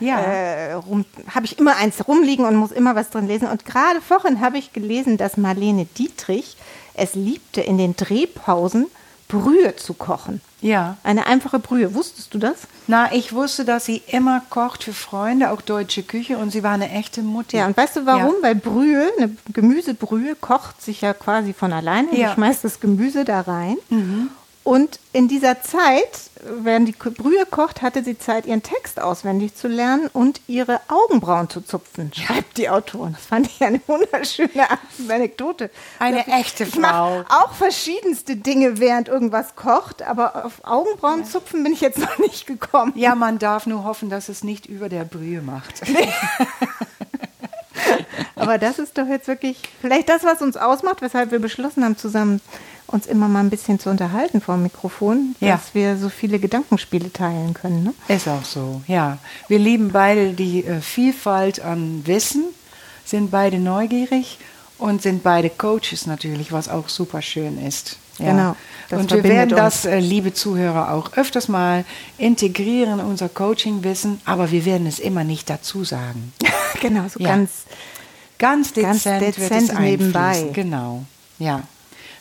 Ja. 0.00 0.18
äh, 0.20 0.72
rum, 0.72 1.04
habe 1.32 1.46
ich 1.46 1.58
immer 1.60 1.76
eins 1.76 2.08
rumliegen 2.08 2.44
und 2.44 2.56
muss 2.56 2.72
immer 2.72 2.96
was 2.96 3.10
drin 3.10 3.28
lesen. 3.28 3.46
Und 3.46 3.64
gerade 3.64 4.00
vorhin 4.00 4.40
habe 4.40 4.58
ich 4.58 4.72
gelesen, 4.72 5.16
dass 5.16 5.36
Marlene 5.36 5.84
Dietrich 5.96 6.56
es 6.94 7.14
liebte, 7.14 7.60
in 7.60 7.78
den 7.78 7.94
Drehpausen 7.94 8.86
Brühe 9.28 9.76
zu 9.76 9.94
kochen. 9.94 10.40
Ja. 10.60 10.96
Eine 11.04 11.26
einfache 11.26 11.58
Brühe. 11.58 11.94
Wusstest 11.94 12.34
du 12.34 12.38
das? 12.38 12.62
Na, 12.86 13.12
ich 13.12 13.32
wusste, 13.32 13.64
dass 13.64 13.84
sie 13.84 14.02
immer 14.06 14.42
kocht 14.50 14.84
für 14.84 14.92
Freunde, 14.92 15.50
auch 15.50 15.60
deutsche 15.60 16.02
Küche, 16.02 16.38
und 16.38 16.50
sie 16.50 16.62
war 16.62 16.72
eine 16.72 16.90
echte 16.90 17.22
Mutter. 17.22 17.58
Ja, 17.58 17.66
und 17.66 17.76
weißt 17.76 17.96
du 17.96 18.06
warum? 18.06 18.36
Ja. 18.36 18.42
Weil 18.42 18.54
Brühe, 18.54 19.10
eine 19.18 19.36
Gemüsebrühe, 19.52 20.34
kocht 20.34 20.82
sich 20.82 21.02
ja 21.02 21.12
quasi 21.12 21.52
von 21.52 21.72
alleine. 21.72 22.08
Ja. 22.16 22.28
Du 22.28 22.34
schmeißt 22.34 22.64
das 22.64 22.80
Gemüse 22.80 23.24
da 23.24 23.42
rein. 23.42 23.76
Und 24.68 25.00
in 25.14 25.28
dieser 25.28 25.62
Zeit, 25.62 26.28
während 26.44 26.88
die 26.88 26.92
Brühe 26.92 27.46
kocht, 27.50 27.80
hatte 27.80 28.04
sie 28.04 28.18
Zeit, 28.18 28.44
ihren 28.44 28.62
Text 28.62 29.00
auswendig 29.00 29.54
zu 29.54 29.66
lernen 29.66 30.10
und 30.12 30.42
ihre 30.46 30.78
Augenbrauen 30.88 31.48
zu 31.48 31.62
zupfen, 31.62 32.12
schreibt 32.12 32.58
die 32.58 32.68
Autorin. 32.68 33.14
Das 33.14 33.24
fand 33.24 33.46
ich 33.46 33.62
eine 33.62 33.80
wunderschöne 33.86 34.68
Anekdote. 35.08 35.70
Eine 35.98 36.20
Ich 36.20 36.26
echte 36.28 36.64
ich 36.64 36.74
Frau. 36.74 37.24
auch 37.30 37.54
verschiedenste 37.54 38.36
Dinge, 38.36 38.78
während 38.78 39.08
irgendwas 39.08 39.56
kocht, 39.56 40.02
aber 40.02 40.44
auf 40.44 40.60
Augenbrauen 40.64 41.24
zupfen 41.24 41.64
bin 41.64 41.72
ich 41.72 41.80
jetzt 41.80 41.96
noch 42.06 42.18
nicht 42.18 42.46
gekommen. 42.46 42.92
Ja, 42.94 43.14
man 43.14 43.38
darf 43.38 43.64
nur 43.66 43.84
hoffen, 43.84 44.10
dass 44.10 44.28
es 44.28 44.44
nicht 44.44 44.66
über 44.66 44.90
der 44.90 45.04
Brühe 45.04 45.40
macht. 45.40 45.80
Aber 48.34 48.58
das 48.58 48.78
ist 48.78 48.98
doch 48.98 49.06
jetzt 49.06 49.28
wirklich 49.28 49.62
vielleicht 49.80 50.08
das, 50.08 50.24
was 50.24 50.42
uns 50.42 50.56
ausmacht, 50.56 51.00
weshalb 51.00 51.30
wir 51.32 51.38
beschlossen 51.38 51.84
haben, 51.84 51.96
zusammen 51.96 52.40
uns 52.88 53.06
immer 53.06 53.28
mal 53.28 53.40
ein 53.40 53.50
bisschen 53.50 53.78
zu 53.78 53.90
unterhalten 53.90 54.40
vor 54.40 54.56
dem 54.56 54.64
Mikrofon, 54.64 55.36
Ja. 55.40 55.52
dass 55.52 55.74
wir 55.74 55.96
so 55.96 56.08
viele 56.08 56.38
Gedankenspiele 56.38 57.12
teilen 57.12 57.54
können. 57.54 57.84
Ne? 57.84 57.94
Ist 58.14 58.26
auch 58.26 58.44
so, 58.44 58.80
ja. 58.86 59.18
Wir 59.46 59.58
lieben 59.58 59.90
beide 59.92 60.32
die 60.32 60.64
äh, 60.64 60.80
Vielfalt 60.80 61.60
an 61.60 62.02
Wissen, 62.06 62.44
sind 63.04 63.30
beide 63.30 63.58
neugierig 63.58 64.38
und 64.78 65.02
sind 65.02 65.22
beide 65.22 65.50
Coaches 65.50 66.06
natürlich, 66.06 66.50
was 66.50 66.68
auch 66.68 66.88
super 66.88 67.22
schön 67.22 67.64
ist. 67.64 67.98
Ja. 68.18 68.32
Genau, 68.32 69.00
und 69.00 69.12
wir 69.12 69.22
werden 69.22 69.50
das, 69.50 69.84
äh, 69.84 70.00
liebe 70.00 70.32
Zuhörer, 70.34 70.92
auch 70.92 71.12
öfters 71.12 71.46
mal 71.48 71.84
integrieren 72.16 72.98
in 72.98 73.06
unser 73.06 73.28
Coaching-Wissen, 73.28 74.20
aber 74.24 74.50
wir 74.50 74.64
werden 74.64 74.86
es 74.88 74.98
immer 74.98 75.22
nicht 75.22 75.48
dazu 75.48 75.84
sagen. 75.84 76.32
genau, 76.80 77.04
so 77.08 77.20
Ja. 77.20 77.28
ganz. 77.36 77.50
Ganz 78.40 78.72
dezent, 78.72 79.04
Ganz 79.04 79.20
wird 79.20 79.36
dezent 79.36 79.72
es 79.72 79.78
nebenbei. 79.78 80.46
Genau, 80.52 81.02
ja. 81.40 81.62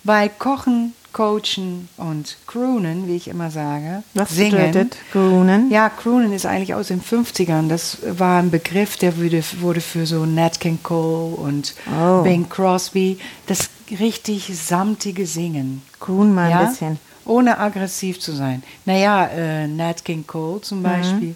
Bei 0.07 0.29
Kochen, 0.29 0.93
Coachen 1.11 1.89
und 1.97 2.37
Croonen, 2.47 3.07
wie 3.07 3.17
ich 3.17 3.27
immer 3.27 3.51
sage, 3.51 4.03
Was 4.13 4.29
singen. 4.29 4.51
bedeutet 4.71 4.95
Croonen? 5.11 5.69
Ja, 5.69 5.89
Croonen 5.89 6.31
ist 6.31 6.45
eigentlich 6.45 6.73
aus 6.73 6.87
den 6.87 7.01
50ern. 7.01 7.67
Das 7.67 7.97
war 8.17 8.39
ein 8.39 8.49
Begriff, 8.49 8.95
der 8.95 9.17
wurde, 9.17 9.43
wurde 9.59 9.81
für 9.81 10.05
so 10.05 10.25
Nat 10.25 10.61
King 10.61 10.79
Cole 10.81 11.35
und 11.35 11.75
Oh. 11.99 12.21
Bing 12.23 12.47
Crosby 12.47 13.19
das 13.47 13.69
richtig 13.99 14.49
samtige 14.57 15.25
Singen. 15.27 15.81
Croon 15.99 16.33
mal 16.33 16.49
ja? 16.51 16.59
ein 16.61 16.69
bisschen. 16.69 16.99
Ohne 17.25 17.59
aggressiv 17.59 18.21
zu 18.21 18.31
sein. 18.31 18.63
Naja, 18.85 19.25
äh, 19.27 19.67
Nat 19.67 20.05
King 20.05 20.25
Cole 20.25 20.57
Mhm. 20.59 20.63
zum 20.63 20.83
Beispiel. 20.83 21.35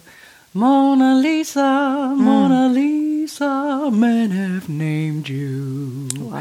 Mona 0.54 1.18
Lisa, 1.18 2.14
Mona 2.16 2.68
Lisa, 2.68 3.01
men 3.40 4.30
have 4.32 4.70
named 4.70 5.28
you. 5.28 6.08
Wow. 6.20 6.40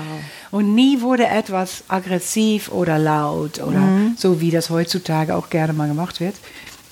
Und 0.52 0.76
nie 0.76 1.02
wurde 1.02 1.28
etwas 1.28 1.84
aggressiv 1.88 2.70
oder 2.72 2.98
laut 3.00 3.60
oder 3.62 3.80
Mhm. 3.80 4.16
so, 4.18 4.42
wie 4.42 4.52
das 4.52 4.70
heutzutage 4.70 5.36
auch 5.36 5.50
gerne 5.50 5.74
mal 5.74 5.88
gemacht 5.88 6.20
wird. 6.20 6.36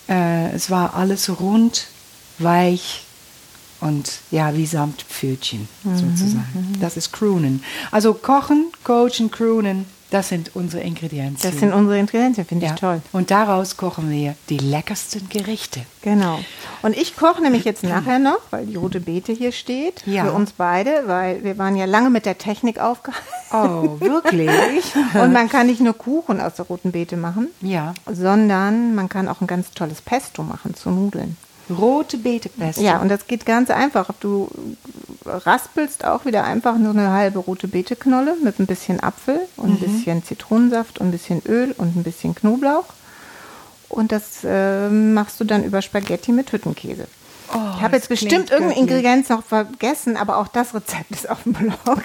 Äh, 0.07 0.51
es 0.51 0.69
war 0.69 0.95
alles 0.95 1.39
rund, 1.39 1.87
weich 2.39 3.03
und 3.81 4.11
ja, 4.31 4.55
wie 4.55 4.65
Samtpfötchen 4.65 5.67
Mhm, 5.83 5.95
sozusagen. 5.97 6.77
Das 6.79 6.97
ist 6.97 7.11
Croonen. 7.11 7.63
Also 7.91 8.13
kochen, 8.13 8.67
coachen, 8.83 9.29
croonen, 9.31 9.85
das 10.09 10.29
sind 10.29 10.55
unsere 10.55 10.81
Ingredienzien. 10.83 11.51
Das 11.51 11.59
sind 11.59 11.71
unsere 11.73 11.99
Ingredienzien, 11.99 12.45
finde 12.45 12.65
ja. 12.65 12.73
ich 12.73 12.79
toll. 12.79 13.01
Und 13.11 13.31
daraus 13.31 13.77
kochen 13.77 14.09
wir 14.09 14.35
die 14.49 14.57
leckersten 14.57 15.29
Gerichte. 15.29 15.81
Genau. 16.01 16.39
Und 16.81 16.97
ich 16.97 17.15
koche 17.15 17.41
nämlich 17.41 17.63
jetzt 17.63 17.83
nachher 17.83 18.17
noch, 18.19 18.39
weil 18.49 18.65
die 18.65 18.75
rote 18.75 18.99
Beete 18.99 19.33
hier 19.33 19.51
steht, 19.51 20.01
Ja. 20.05 20.25
für 20.25 20.31
uns 20.31 20.53
beide, 20.53 21.03
weil 21.05 21.43
wir 21.43 21.57
waren 21.57 21.75
ja 21.75 21.85
lange 21.85 22.09
mit 22.09 22.25
der 22.25 22.37
Technik 22.37 22.79
aufgehalten. 22.79 23.27
Oh, 23.51 23.99
wirklich? 23.99 24.49
Und 25.13 25.33
man 25.33 25.49
kann 25.49 25.67
nicht 25.67 25.81
nur 25.81 25.97
Kuchen 25.97 26.39
aus 26.41 26.55
der 26.55 26.65
roten 26.65 26.91
Beete 26.91 27.17
machen, 27.17 27.47
ja. 27.61 27.93
sondern 28.11 28.95
man 28.95 29.09
kann 29.09 29.27
auch 29.27 29.41
ein 29.41 29.47
ganz 29.47 29.71
tolles 29.71 30.01
Pesto 30.01 30.43
machen 30.43 30.73
zu 30.75 30.89
Nudeln. 30.89 31.37
Rote 31.69 32.17
Beetepesto. 32.17 32.81
Ja, 32.81 32.99
und 32.99 33.09
das 33.09 33.27
geht 33.27 33.45
ganz 33.45 33.69
einfach. 33.69 34.09
Du 34.19 34.49
raspelst 35.25 36.05
auch 36.05 36.25
wieder 36.25 36.43
einfach 36.43 36.77
nur 36.77 36.91
eine 36.91 37.11
halbe 37.11 37.39
rote 37.39 37.67
Beeteknolle 37.67 38.35
mit 38.43 38.59
ein 38.59 38.65
bisschen 38.65 39.01
Apfel 39.01 39.39
und 39.57 39.71
ein 39.71 39.79
bisschen 39.79 40.23
Zitronensaft 40.23 40.99
und 40.99 41.07
ein 41.07 41.11
bisschen 41.11 41.41
Öl 41.47 41.73
und 41.77 41.95
ein 41.95 42.03
bisschen 42.03 42.35
Knoblauch. 42.35 42.85
Und 43.89 44.11
das 44.11 44.43
äh, 44.43 44.89
machst 44.89 45.39
du 45.39 45.43
dann 45.45 45.63
über 45.63 45.81
Spaghetti 45.81 46.31
mit 46.31 46.51
Hüttenkäse. 46.51 47.07
ich 47.75 47.81
habe 47.81 47.95
jetzt 47.95 48.07
bestimmt 48.09 48.51
irgendeine. 48.51 48.79
Ingredienz 48.79 49.29
noch 49.29 49.43
vergessen, 49.43 50.15
aber 50.15 50.37
auch 50.37 50.47
das 50.47 50.75
Rezept 50.75 51.09
ist 51.11 51.29
auf 51.29 51.41
dem 51.43 51.53
Blog. 51.53 52.03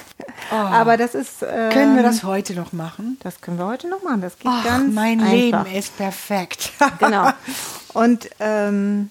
Aber 0.51 0.97
das 0.97 1.15
ist. 1.15 1.43
ähm, 1.43 1.71
Können 1.71 1.97
wir 1.97 2.03
das 2.03 2.23
heute 2.25 2.55
noch 2.55 2.73
machen? 2.73 3.19
Das 3.23 3.41
können 3.41 3.59
wir 3.59 3.67
heute 3.67 3.89
noch 3.89 4.03
machen. 4.03 4.23
Das 4.23 4.39
geht 4.39 4.51
Ach, 4.51 4.65
ganz 4.65 4.95
mein 4.95 5.21
einfach. 5.21 5.33
Leben 5.33 5.67
ist 5.67 5.97
perfekt. 5.97 6.73
genau. 6.99 7.31
Und 7.93 8.29
ähm, 8.41 9.11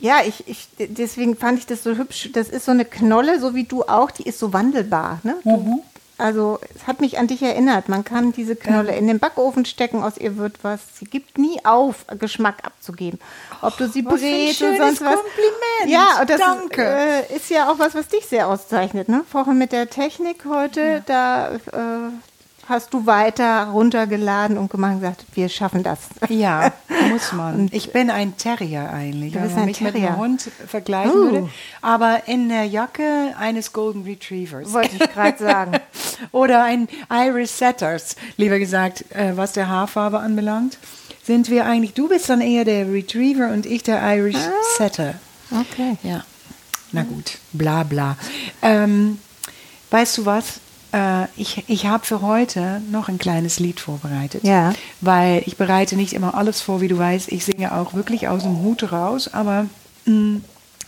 ja, 0.00 0.20
ich, 0.26 0.46
ich, 0.46 0.68
deswegen 0.78 1.36
fand 1.36 1.58
ich 1.58 1.66
das 1.66 1.82
so 1.82 1.96
hübsch. 1.96 2.30
Das 2.32 2.48
ist 2.48 2.64
so 2.64 2.72
eine 2.72 2.84
Knolle, 2.84 3.40
so 3.40 3.54
wie 3.54 3.64
du 3.64 3.82
auch, 3.84 4.10
die 4.10 4.24
ist 4.24 4.38
so 4.38 4.52
wandelbar. 4.52 5.20
Ne? 5.22 5.36
Du, 5.44 5.50
Mhm. 5.50 5.80
Also 6.18 6.58
es 6.74 6.88
hat 6.88 7.00
mich 7.00 7.16
an 7.18 7.28
dich 7.28 7.42
erinnert. 7.42 7.88
Man 7.88 8.02
kann 8.02 8.32
diese 8.32 8.56
Knolle 8.56 8.96
in 8.96 9.06
den 9.06 9.20
Backofen 9.20 9.64
stecken, 9.64 10.02
aus 10.02 10.18
ihr 10.18 10.36
wird 10.36 10.56
was. 10.62 10.80
Sie 10.98 11.04
gibt 11.04 11.38
nie 11.38 11.64
auf, 11.64 12.04
Geschmack 12.18 12.56
abzugeben. 12.64 13.20
Ob 13.62 13.76
du 13.76 13.88
sie 13.88 14.00
ein 14.00 14.04
brätst 14.06 14.60
oder 14.60 14.76
sonst 14.78 15.00
was. 15.00 15.14
Kompliment. 15.14 15.86
Ja, 15.86 16.20
und 16.20 16.28
das 16.28 16.40
Danke. 16.40 16.82
Ist, 16.82 17.30
äh, 17.30 17.36
ist 17.36 17.50
ja 17.50 17.70
auch 17.70 17.78
was, 17.78 17.94
was 17.94 18.08
dich 18.08 18.26
sehr 18.26 18.48
auszeichnet. 18.48 19.08
Ne? 19.08 19.22
Vorhin 19.30 19.58
mit 19.58 19.70
der 19.70 19.90
Technik 19.90 20.44
heute, 20.44 21.04
da 21.06 21.52
äh, 21.54 22.10
hast 22.68 22.92
du 22.92 23.06
weiter 23.06 23.64
runtergeladen 23.72 24.58
und 24.58 24.70
gemacht 24.70 24.94
und 24.94 25.00
gesagt, 25.00 25.24
wir 25.34 25.48
schaffen 25.48 25.82
das. 25.82 26.00
Ja, 26.28 26.72
muss 27.10 27.32
man. 27.32 27.68
Ich 27.72 27.92
bin 27.92 28.10
ein 28.10 28.36
Terrier 28.36 28.90
eigentlich, 28.90 29.32
Du 29.32 29.38
wenn 29.38 29.44
bist 29.44 29.54
man 29.54 29.62
ein 29.62 29.66
mich 29.68 29.80
mit 29.80 29.92
Terrier. 29.94 30.08
einem 30.10 30.18
Hund 30.18 30.50
vergleichen 30.66 31.10
Uh. 31.12 31.14
würde. 31.32 31.48
Aber 31.80 32.22
in 32.28 32.48
der 32.48 32.64
Jacke 32.64 33.34
eines 33.38 33.72
Golden 33.72 34.02
Retrievers. 34.04 34.72
Wollte 34.72 34.96
ich 34.96 35.12
gerade 35.12 35.38
sagen. 35.42 35.72
Oder 36.32 36.62
ein 36.64 36.88
Irish 37.10 37.50
Setters, 37.50 38.16
lieber 38.36 38.58
gesagt, 38.58 39.04
äh, 39.14 39.36
was 39.36 39.52
der 39.52 39.68
Haarfarbe 39.68 40.18
anbelangt. 40.18 40.78
Sind 41.24 41.50
wir 41.50 41.66
eigentlich, 41.66 41.94
du 41.94 42.08
bist 42.08 42.28
dann 42.28 42.40
eher 42.40 42.64
der 42.64 42.90
Retriever 42.92 43.48
und 43.52 43.66
ich 43.66 43.82
der 43.82 44.00
Irish 44.16 44.36
Ah. 44.36 44.50
Setter. 44.78 45.14
Okay. 45.50 45.96
Ja, 46.02 46.24
na 46.92 47.02
gut, 47.02 47.38
bla 47.52 47.82
bla. 47.82 48.16
Ähm, 48.62 49.18
weißt 49.90 50.18
du 50.18 50.26
was? 50.26 50.60
Äh, 50.92 51.24
ich 51.36 51.64
ich 51.68 51.86
habe 51.86 52.06
für 52.06 52.22
heute 52.22 52.80
noch 52.90 53.08
ein 53.08 53.18
kleines 53.18 53.58
Lied 53.60 53.80
vorbereitet. 53.80 54.44
Ja. 54.44 54.72
Weil 55.00 55.42
ich 55.46 55.56
bereite 55.56 55.96
nicht 55.96 56.12
immer 56.12 56.34
alles 56.34 56.60
vor, 56.60 56.80
wie 56.80 56.88
du 56.88 56.98
weißt. 56.98 57.30
Ich 57.30 57.44
singe 57.44 57.74
auch 57.74 57.94
wirklich 57.94 58.28
aus 58.28 58.42
dem 58.42 58.62
Hut 58.62 58.90
raus, 58.92 59.32
aber 59.32 59.66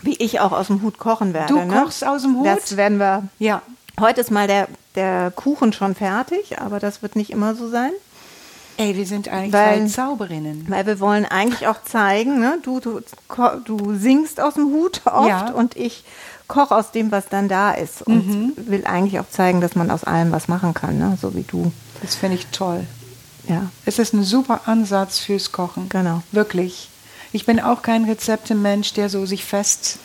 Wie 0.03 0.17
ich 0.17 0.41
auch 0.41 0.53
aus 0.53 0.69
dem 0.69 0.83
Hut 0.83 0.99
kochen 0.99 1.35
werde. 1.35 1.53
Du 1.53 1.61
ne? 1.61 1.67
kochst 1.67 2.07
aus 2.07 2.23
dem 2.23 2.37
Hut? 2.37 2.47
Das 2.47 2.77
werden 2.77 2.99
wir. 2.99 3.25
ja. 3.39 3.63
Heute 3.99 4.23
ist 4.23 4.31
mal 4.31 4.47
der, 4.47 4.67
der 4.95 5.31
Kuchen 5.31 5.75
schon 5.75 5.95
fertig, 5.95 6.59
aber 6.59 6.79
das 6.81 7.03
wird 7.03 7.17
nicht 7.17 7.29
immer 7.29 7.55
so 7.55 7.69
sein. 7.69 7.91
Ey, 8.77 8.97
wir 8.97 9.07
sind 9.07 9.29
eigentlich 9.29 9.53
Weil- 9.53 9.87
zwei 9.89 10.05
Zauberinnen. 10.05 10.65
Weil 10.69 10.87
wir 10.87 11.01
wollen 11.01 11.25
eigentlich 11.27 11.67
auch 11.69 11.83
zeigen, 11.83 12.41
ne? 12.41 12.59
du, 12.63 12.81
du, 12.81 13.01
du 13.65 13.95
singst 13.95 14.41
aus 14.41 14.55
dem 14.55 14.67
Hut 14.73 15.03
oft 15.05 15.29
Ja. 15.29 15.51
und 15.53 15.77
ich 15.77 16.05
koche 16.49 16.75
aus 16.75 16.91
dem, 16.91 17.13
was 17.13 17.29
dann 17.29 17.49
da 17.49 17.73
ist. 17.73 18.03
Und 18.03 18.27
Mhm. 18.27 18.53
will 18.57 18.85
eigentlich 18.87 19.21
auch 19.21 19.29
zeigen, 19.31 19.61
dass 19.61 19.75
man 19.77 19.91
aus 19.91 20.05
allem 20.05 20.33
was 20.33 20.49
machen 20.49 20.73
kann, 20.75 20.99
ne? 20.99 21.19
so 21.21 21.35
wie 21.35 21.43
du. 21.45 21.73
Das 22.03 22.15
finde 22.15 22.37
ich 22.37 22.47
toll. 22.47 22.85
Ja. 23.49 23.71
Es 23.85 23.99
ist 23.99 24.15
ein 24.15 24.25
super 24.25 24.63
Ansatz 24.67 25.19
fürs 25.19 25.53
Kochen. 25.53 25.89
Genau. 25.89 26.23
Wirklich. 26.33 26.89
Ich 27.33 27.47
bin 27.47 27.61
auch 27.61 27.83
kein 27.83 28.05
Rezeptemensch, 28.05 28.93
der 28.95 29.09
so 29.09 29.27
sich 29.27 29.45
fest. 29.45 29.99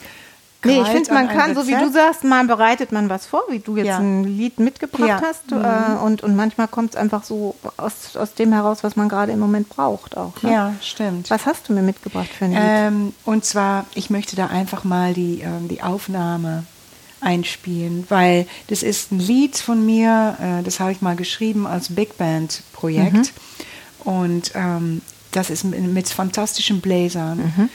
Nee, 0.65 0.81
ich 0.81 0.87
finde, 0.87 1.13
man 1.13 1.27
kann, 1.27 1.55
so 1.55 1.67
wie 1.67 1.75
du 1.75 1.91
sagst, 1.91 2.23
mal 2.23 2.45
bereitet 2.45 2.91
man 2.91 3.09
was 3.09 3.25
vor, 3.25 3.43
wie 3.49 3.59
du 3.59 3.77
jetzt 3.77 3.87
Ja. 3.87 3.97
ein 3.99 4.23
Lied 4.23 4.59
mitgebracht 4.59 5.07
Ja. 5.07 5.17
Mhm. 5.17 5.23
hast. 5.23 5.51
Äh, 5.51 6.03
und, 6.03 6.23
und 6.23 6.35
manchmal 6.35 6.67
kommt 6.67 6.91
es 6.91 6.95
einfach 6.95 7.23
so 7.23 7.55
aus, 7.77 8.15
aus 8.15 8.33
dem 8.33 8.51
heraus, 8.53 8.83
was 8.83 8.95
man 8.95 9.07
gerade 9.09 9.31
im 9.31 9.39
Moment 9.39 9.69
braucht 9.69 10.17
auch. 10.17 10.41
Ne? 10.41 10.51
Ja, 10.51 10.73
stimmt. 10.81 11.29
Was 11.29 11.45
hast 11.45 11.69
du 11.69 11.73
mir 11.73 11.81
mitgebracht 11.81 12.29
für 12.37 12.45
ein 12.45 12.51
Lied? 12.51 12.59
Ähm, 12.63 13.13
und 13.25 13.45
zwar, 13.45 13.85
ich 13.95 14.09
möchte 14.09 14.35
da 14.35 14.47
einfach 14.47 14.83
mal 14.83 15.13
die, 15.13 15.41
ähm, 15.41 15.67
die 15.67 15.81
Aufnahme 15.83 16.63
einspielen, 17.21 18.05
weil 18.09 18.45
das 18.67 18.83
ist 18.83 19.11
ein 19.11 19.19
Lied 19.19 19.57
von 19.57 19.85
mir, 19.85 20.37
äh, 20.41 20.63
das 20.63 20.79
habe 20.79 20.91
ich 20.91 21.01
mal 21.01 21.15
geschrieben 21.15 21.65
als 21.65 21.93
Big 21.95 22.17
Band 22.17 22.61
Projekt 22.73 23.33
und 24.03 24.51
ähm, 24.53 25.01
das 25.31 25.49
ist 25.49 25.63
mit, 25.63 26.07
fantastischen 26.09 26.81
Bläsern 26.81 27.39
äh, 27.39 27.67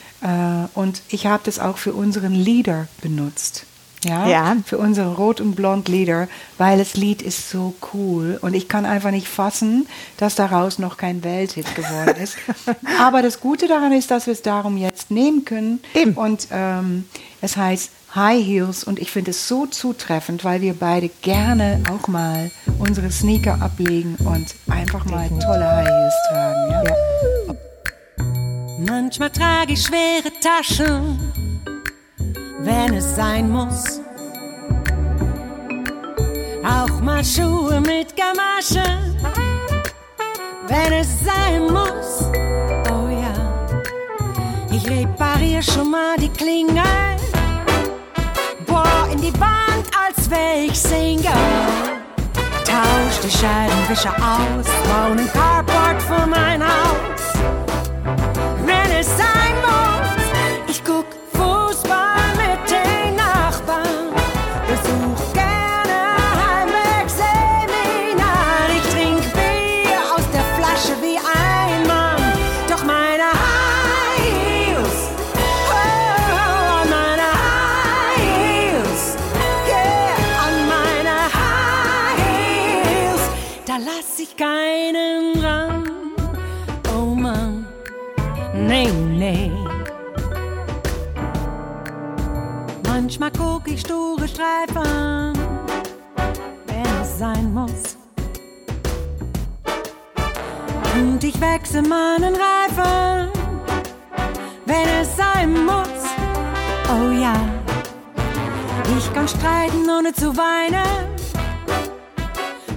und 0.74 1.02
ich 1.08 1.26
habe 1.26 1.42
das 1.44 1.58
auch 1.58 1.78
für 1.78 1.92
unseren 1.94 2.34
Leader 2.34 2.88
benutzt. 3.00 3.64
Ja, 4.02 4.26
Ja. 4.26 4.56
für 4.64 4.78
unsere 4.78 5.14
Rot- 5.14 5.42
und 5.42 5.56
Blond-Lieder, 5.56 6.26
weil 6.56 6.78
das 6.78 6.94
Lied 6.94 7.20
ist 7.20 7.50
so 7.50 7.74
cool 7.92 8.38
und 8.40 8.54
ich 8.54 8.66
kann 8.66 8.86
einfach 8.86 9.10
nicht 9.10 9.28
fassen, 9.28 9.86
dass 10.16 10.34
daraus 10.36 10.78
noch 10.78 10.96
kein 10.96 11.22
Welthit 11.22 11.74
geworden 11.74 12.16
ist. 12.22 12.36
Aber 12.98 13.20
das 13.20 13.40
Gute 13.40 13.68
daran 13.68 13.92
ist, 13.92 14.10
dass 14.10 14.24
wir 14.26 14.32
es 14.32 14.40
darum 14.40 14.78
jetzt 14.78 15.10
nehmen 15.10 15.44
können. 15.44 15.80
Eben. 15.94 16.14
Und 16.14 16.48
ähm, 16.50 17.04
es 17.42 17.58
heißt 17.58 17.90
High 18.14 18.42
Heels 18.42 18.84
und 18.84 18.98
ich 18.98 19.10
finde 19.10 19.32
es 19.32 19.46
so 19.46 19.66
zutreffend, 19.66 20.44
weil 20.44 20.62
wir 20.62 20.72
beide 20.74 21.10
gerne 21.20 21.82
auch 21.92 22.08
mal 22.08 22.50
unsere 22.78 23.10
Sneaker 23.10 23.60
ablegen 23.60 24.16
und 24.24 24.46
einfach 24.70 25.04
mal 25.04 25.28
tolle 25.28 25.70
High 25.70 25.86
Heels 25.88 26.14
tragen. 26.30 26.70
Ja? 26.70 26.82
Manchmal 28.86 29.28
trage 29.28 29.74
ich 29.74 29.82
schwere 29.82 30.32
Taschen, 30.40 31.18
wenn 32.60 32.94
es 32.94 33.14
sein 33.14 33.50
muss. 33.50 34.00
Auch 36.64 37.00
mal 37.02 37.22
Schuhe 37.22 37.78
mit 37.80 38.16
Gamaschen, 38.16 39.16
wenn 40.66 40.92
es 40.94 41.24
sein 41.24 41.62
muss. 41.64 42.24
Oh 42.90 43.08
ja, 43.10 43.82
ich 44.72 44.88
repariere 44.88 45.62
schon 45.62 45.90
mal 45.90 46.16
die 46.16 46.30
Klingel. 46.30 46.82
Boah, 48.66 49.08
in 49.12 49.20
die 49.20 49.34
Wand, 49.38 49.86
als 50.06 50.30
wär 50.30 50.64
ich 50.64 50.78
Single. 50.78 51.32
Tausch 52.64 53.20
die 53.24 53.30
Scheibenwischer 53.30 54.16
aus, 54.16 54.66
bau 54.88 55.12
ein 55.12 55.30
Carport 55.32 56.02
vor 56.02 56.26
mein 56.26 56.62
Haus 56.62 57.19
Nee, 88.70 88.92
nee. 89.18 89.50
Manchmal 92.86 93.32
guck 93.36 93.66
ich 93.66 93.80
sture 93.80 94.28
Streifen, 94.28 95.32
wenn 96.68 97.02
es 97.02 97.18
sein 97.18 97.52
muss. 97.52 97.96
Und 100.94 101.24
ich 101.24 101.40
wechsle 101.40 101.82
meinen 101.82 102.36
Reifen, 102.36 103.32
wenn 104.66 104.88
es 105.00 105.16
sein 105.16 105.64
muss. 105.64 106.02
Oh 106.94 107.10
ja, 107.10 107.34
ich 108.96 109.12
kann 109.12 109.26
streiten 109.26 109.90
ohne 109.90 110.12
zu 110.12 110.36
weinen, 110.36 111.08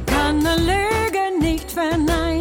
kann 0.08 0.40
eine 0.40 0.56
Lüge 0.56 1.40
nicht 1.40 1.72
verneinen. 1.72 2.33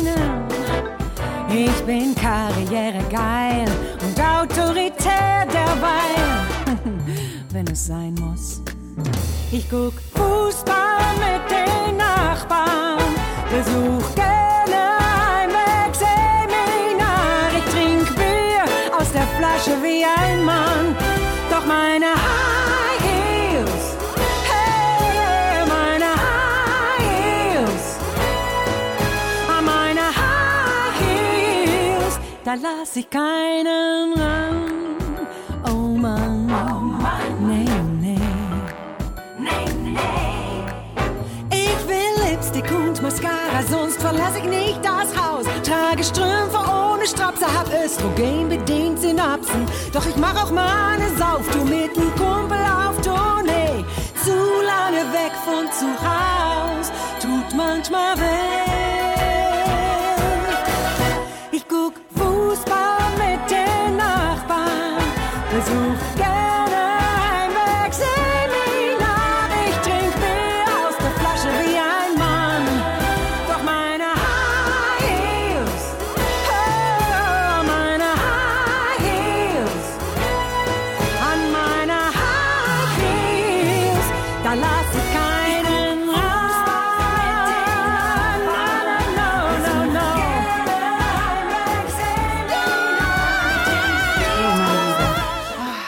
Ich 1.54 1.84
bin 1.84 2.14
karrieregeil 2.14 3.66
und 4.00 4.18
autoritär 4.18 5.44
derweil, 5.52 6.46
wenn 7.50 7.66
es 7.66 7.88
sein 7.88 8.14
muss. 8.14 8.62
Ich 9.50 9.68
guck 9.68 9.92
Fußball 10.14 11.14
mit 11.18 11.50
den 11.50 11.98
Nachbarn, 11.98 13.14
besuch 13.50 14.14
gerne 14.14 14.96
Heimweg-Seminar. 14.98 17.50
Ich 17.58 17.64
trink 17.70 18.16
Bier 18.16 18.64
aus 18.98 19.12
der 19.12 19.26
Flasche 19.38 19.76
wie 19.82 20.04
ein 20.04 20.46
Mann, 20.46 20.96
doch 21.50 21.66
meine 21.66 22.06
High 22.06 22.51
da 32.52 32.58
lass 32.60 32.96
ich 32.96 33.08
keinen 33.08 34.12
ran. 34.14 34.96
Oh 35.66 35.96
Mann, 35.96 36.46
nee, 37.40 37.64
nee. 38.00 38.18
Ich 41.50 41.88
will 41.88 42.30
Lipstick 42.30 42.70
und 42.70 43.00
Mascara, 43.00 43.62
sonst 43.70 44.00
verlasse 44.00 44.38
ich 44.38 44.44
nicht 44.44 44.80
das 44.82 45.16
Haus. 45.16 45.46
Trage 45.62 46.04
Strümpfe 46.04 46.58
ohne 46.58 47.06
Strapse, 47.06 47.46
hab 47.46 47.68
Östrogen 47.84 48.48
bedingt 48.48 49.00
Synapsen. 49.00 49.66
Doch 49.92 50.06
ich 50.06 50.16
mach 50.16 50.36
auch 50.42 50.50
mal 50.50 50.92
eine 50.92 51.08
Sauftour 51.16 51.64
mit 51.64 51.96
nem 51.96 52.14
Kumpel 52.16 52.58
auf 52.58 53.00
Tournee. 53.00 53.84
Zu 54.24 54.36
lange 54.72 55.02
weg 55.12 55.32
von 55.44 55.70
zu 55.72 55.86
Haus, 56.04 56.92
tut 57.20 57.56
manchmal 57.56 58.16
weh. 58.18 58.71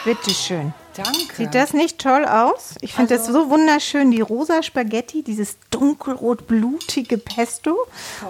Bitte 0.05 0.29
schön. 0.29 0.73
Danke. 0.95 1.35
Sieht 1.35 1.55
das 1.55 1.73
nicht 1.73 1.99
toll 1.99 2.25
aus? 2.25 2.75
Ich 2.81 2.93
finde 2.93 3.17
das 3.17 3.25
so 3.25 3.49
wunderschön. 3.49 4.11
Die 4.11 4.21
rosa 4.21 4.61
Spaghetti, 4.61 5.23
dieses 5.23 5.57
dunkelrot-blutige 5.71 7.17
Pesto 7.17 7.75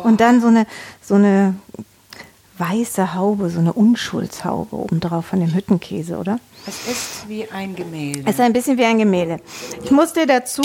und 0.03 0.21
dann 0.21 0.39
so 0.39 0.47
eine, 0.47 0.65
so 1.01 1.15
eine 1.15 1.55
weiße 2.57 3.13
Haube, 3.13 3.49
so 3.49 3.59
eine 3.59 3.73
Unschuldshaube 3.73 4.75
obendrauf 4.75 5.25
von 5.25 5.41
dem 5.41 5.53
Hüttenkäse, 5.53 6.17
oder? 6.17 6.39
Es 6.65 6.87
ist 6.87 7.27
wie 7.27 7.47
ein 7.51 7.75
Gemälde. 7.75 8.21
Es 8.23 8.35
ist 8.35 8.39
ein 8.39 8.53
bisschen 8.53 8.77
wie 8.77 8.85
ein 8.85 8.97
Gemälde. 8.97 9.41
Ich 9.83 9.91
musste 9.91 10.25
dazu 10.25 10.63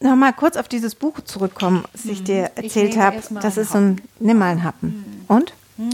noch 0.00 0.14
mal 0.14 0.32
kurz 0.32 0.56
auf 0.56 0.68
dieses 0.68 0.94
Buch 0.94 1.20
zurückkommen, 1.24 1.84
was 1.92 2.04
ich 2.04 2.22
dir 2.22 2.52
Ich 2.56 2.64
erzählt 2.64 2.96
habe. 2.96 3.20
Das 3.42 3.56
ist 3.56 3.72
so 3.72 3.78
ein, 3.78 4.00
nimm 4.20 4.38
mal 4.38 4.52
einen 4.52 4.62
Happen. 4.62 5.24
Und? 5.26 5.52
das 5.76 5.86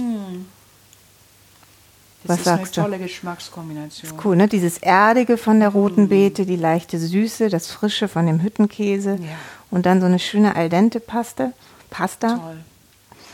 was 2.29 2.39
ist 2.39 2.45
sagst 2.45 2.77
du? 2.77 2.81
eine 2.83 2.91
tolle 2.91 3.03
Geschmackskombination. 3.03 4.13
Cool, 4.25 4.37
ne? 4.37 4.49
Dieses 4.49 4.79
Erdige 4.79 5.37
von 5.37 5.61
der 5.61 5.71
roten 5.71 6.09
Beete, 6.09 6.47
die 6.47 6.57
leichte 6.57 6.99
Süße, 6.99 7.49
das 7.49 7.71
Frische 7.71 8.09
von 8.09 8.27
dem 8.27 8.41
Hüttenkäse 8.43 9.19
Ja. 9.21 9.29
und 9.71 9.87
dann 9.87 10.01
so 10.01 10.07
eine 10.07 10.19
schöne 10.19 10.57
al 10.57 10.69
dente 10.69 11.01
Paste, 11.01 11.53
Pasta. 11.91 12.37
Toll. 12.37 12.57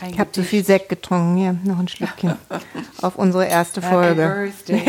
Ein 0.01 0.13
Ich 0.13 0.19
habe 0.19 0.31
zu 0.31 0.43
viel 0.43 0.65
Sekt 0.65 0.89
getrunken. 0.89 1.37
Hier, 1.37 1.55
noch 1.63 1.77
ein 1.77 1.87
Schlückchen 1.87 2.33
auf 3.03 3.17
unsere 3.17 3.45
erste 3.45 3.83
Folge. 3.83 4.51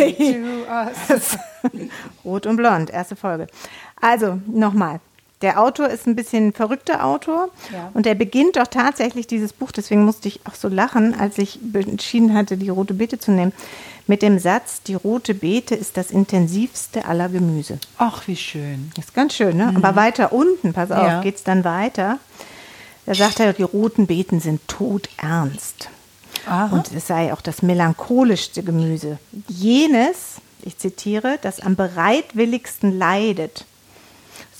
Rot 2.24 2.46
und 2.46 2.56
Blond, 2.56 2.90
erste 2.90 3.16
Folge. 3.16 3.46
Also, 4.00 4.40
nochmal. 4.46 5.00
Der 5.42 5.60
Autor 5.60 5.88
ist 5.88 6.06
ein 6.06 6.14
bisschen 6.14 6.48
ein 6.48 6.52
verrückter 6.52 7.04
Autor 7.04 7.48
Ja. 7.72 7.90
und 7.94 8.06
er 8.06 8.14
beginnt 8.14 8.56
doch 8.56 8.68
tatsächlich 8.68 9.26
dieses 9.26 9.52
Buch, 9.52 9.72
deswegen 9.72 10.04
musste 10.04 10.28
ich 10.28 10.40
auch 10.46 10.54
so 10.54 10.68
lachen, 10.68 11.18
als 11.18 11.36
ich 11.36 11.58
entschieden 11.74 12.32
hatte, 12.32 12.56
die 12.56 12.68
rote 12.68 12.94
Beete 12.94 13.18
zu 13.18 13.32
nehmen, 13.32 13.52
mit 14.06 14.22
dem 14.22 14.38
Satz, 14.38 14.82
die 14.82 14.94
rote 14.94 15.34
Beete 15.34 15.74
ist 15.74 15.96
das 15.96 16.10
intensivste 16.10 17.04
aller 17.04 17.28
Gemüse. 17.28 17.78
Ach, 17.98 18.26
wie 18.26 18.36
schön. 18.36 18.90
Das 18.96 19.06
ist 19.06 19.14
ganz 19.14 19.34
schön, 19.34 19.56
ne? 19.56 19.72
Aber 19.76 19.96
weiter 19.96 20.32
unten, 20.32 20.72
pass 20.72 20.90
auf, 20.90 21.06
Ja. 21.06 21.20
geht's 21.22 21.44
dann 21.44 21.64
weiter. 21.64 22.18
Da 23.06 23.14
sagt 23.14 23.40
er, 23.40 23.52
die 23.52 23.62
roten 23.62 24.06
Beeten 24.06 24.40
sind 24.40 24.66
todernst. 24.68 25.88
Aha. 26.46 26.74
Und 26.74 26.92
es 26.92 27.06
sei 27.06 27.32
auch 27.32 27.40
das 27.40 27.62
melancholischste 27.62 28.62
Gemüse. 28.62 29.18
Jenes, 29.48 30.36
ich 30.62 30.78
zitiere, 30.78 31.38
das 31.42 31.60
am 31.60 31.76
bereitwilligsten 31.76 32.96
leidet. 32.98 33.64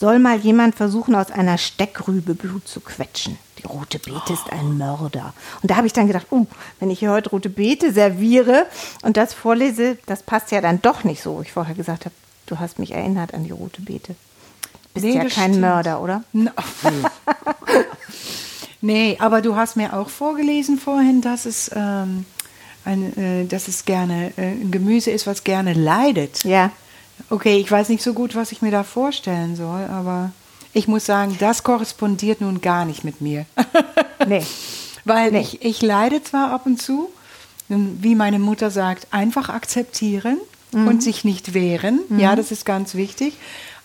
Soll 0.02 0.18
mal 0.18 0.36
jemand 0.36 0.74
versuchen, 0.74 1.14
aus 1.14 1.30
einer 1.30 1.58
Steckrübe 1.58 2.34
Blut 2.34 2.66
zu 2.66 2.80
quetschen. 2.80 3.38
Die 3.60 3.66
rote 3.68 4.00
Beete 4.00 4.32
ist 4.32 4.50
ein 4.50 4.76
Mörder. 4.76 5.32
Und 5.62 5.70
da 5.70 5.76
habe 5.76 5.86
ich 5.86 5.92
dann 5.92 6.08
gedacht, 6.08 6.26
uh, 6.32 6.44
wenn 6.80 6.90
ich 6.90 6.98
hier 6.98 7.12
heute 7.12 7.30
rote 7.30 7.48
Beete 7.48 7.92
serviere 7.92 8.66
und 9.02 9.16
das 9.16 9.32
vorlese, 9.32 9.98
das 10.06 10.24
passt 10.24 10.50
ja 10.50 10.60
dann 10.60 10.82
doch 10.82 11.04
nicht 11.04 11.22
so, 11.22 11.40
ich 11.40 11.52
vorher 11.52 11.76
gesagt 11.76 12.04
habe, 12.06 12.14
du 12.46 12.58
hast 12.58 12.80
mich 12.80 12.90
erinnert 12.90 13.32
an 13.32 13.44
die 13.44 13.52
rote 13.52 13.80
Beete. 13.80 14.16
Bist 14.92 15.06
Nee, 15.06 15.14
ja 15.14 15.20
kein 15.20 15.30
stimmt. 15.30 15.60
Mörder, 15.60 16.00
oder? 16.02 16.24
No. 16.32 16.50
nee, 18.80 19.16
aber 19.20 19.40
du 19.40 19.54
hast 19.54 19.76
mir 19.76 19.96
auch 19.96 20.08
vorgelesen 20.08 20.80
vorhin, 20.80 21.20
dass 21.20 21.46
es, 21.46 21.70
ähm, 21.76 22.24
ein, 22.84 23.16
äh, 23.16 23.46
dass 23.46 23.68
es 23.68 23.84
gerne 23.84 24.32
äh, 24.36 24.50
ein 24.50 24.72
Gemüse 24.72 25.12
ist, 25.12 25.28
was 25.28 25.44
gerne 25.44 25.74
leidet. 25.74 26.42
Ja. 26.42 26.72
Okay, 27.30 27.58
ich 27.58 27.70
weiß 27.70 27.88
nicht 27.88 28.02
so 28.02 28.12
gut, 28.14 28.34
was 28.34 28.52
ich 28.52 28.62
mir 28.62 28.70
da 28.70 28.82
vorstellen 28.84 29.56
soll, 29.56 29.84
aber 29.84 30.32
ich 30.74 30.88
muss 30.88 31.06
sagen, 31.06 31.36
das 31.38 31.62
korrespondiert 31.62 32.40
nun 32.40 32.60
gar 32.60 32.84
nicht 32.84 33.04
mit 33.04 33.20
mir. 33.20 33.46
Nee. 34.28 34.44
Weil 35.04 35.32
Nee. 35.32 35.40
ich, 35.40 35.64
ich 35.64 35.82
leide 35.82 36.22
zwar 36.22 36.52
ab 36.52 36.62
und 36.64 36.80
zu, 36.80 37.10
und 37.68 38.02
wie 38.02 38.14
meine 38.14 38.38
Mutter 38.38 38.70
sagt, 38.70 39.08
einfach 39.10 39.48
akzeptieren 39.48 40.38
Mhm. 40.74 40.86
und 40.88 41.02
sich 41.02 41.24
nicht 41.24 41.52
wehren. 41.54 42.00
Ja, 42.16 42.34
das 42.36 42.50
ist 42.52 42.64
ganz 42.64 42.94
wichtig. 42.94 43.34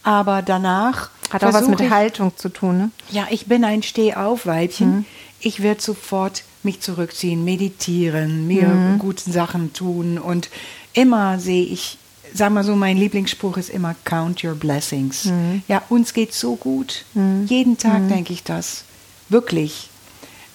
Aber 0.04 0.42
danach 0.44 1.10
Hat 1.32 1.44
auch 1.44 1.52
was 1.54 1.68
mit 1.68 1.82
ich- 1.82 1.90
Haltung 1.90 2.32
zu 2.38 2.48
tun, 2.50 2.78
ne? 2.78 2.92
ja, 3.10 3.26
ich 3.30 3.48
bin 3.48 3.66
ein 3.66 3.82
Stehaufweibchen. 3.84 4.90
Mhm. 4.98 5.06
Ich 5.40 5.62
werde 5.64 5.82
sofort 5.82 6.44
mich 6.64 6.80
zurückziehen, 6.82 7.44
meditieren, 7.44 8.48
mir 8.48 8.68
Mhm. 8.68 9.00
gute 9.00 9.30
Sachen 9.32 9.74
tun 9.74 10.18
und 10.20 10.50
immer 10.94 11.40
sehe 11.40 11.66
ich, 11.66 11.98
sag 12.34 12.52
mal 12.52 12.64
so, 12.64 12.76
mein 12.76 12.98
Lieblingsspruch 12.98 13.58
ist 13.58 13.70
immer 13.70 13.96
Count 14.04 14.44
your 14.44 14.56
blessings. 14.56 15.26
Mhm. 15.26 15.64
Ja, 15.68 15.84
uns 15.90 16.14
geht's 16.14 16.40
so 16.40 16.56
gut. 16.56 17.06
Jeden 17.46 17.78
Tag 17.78 18.08
denke 18.10 18.34
ich 18.34 18.44
das. 18.44 18.84
Wirklich. 19.30 19.90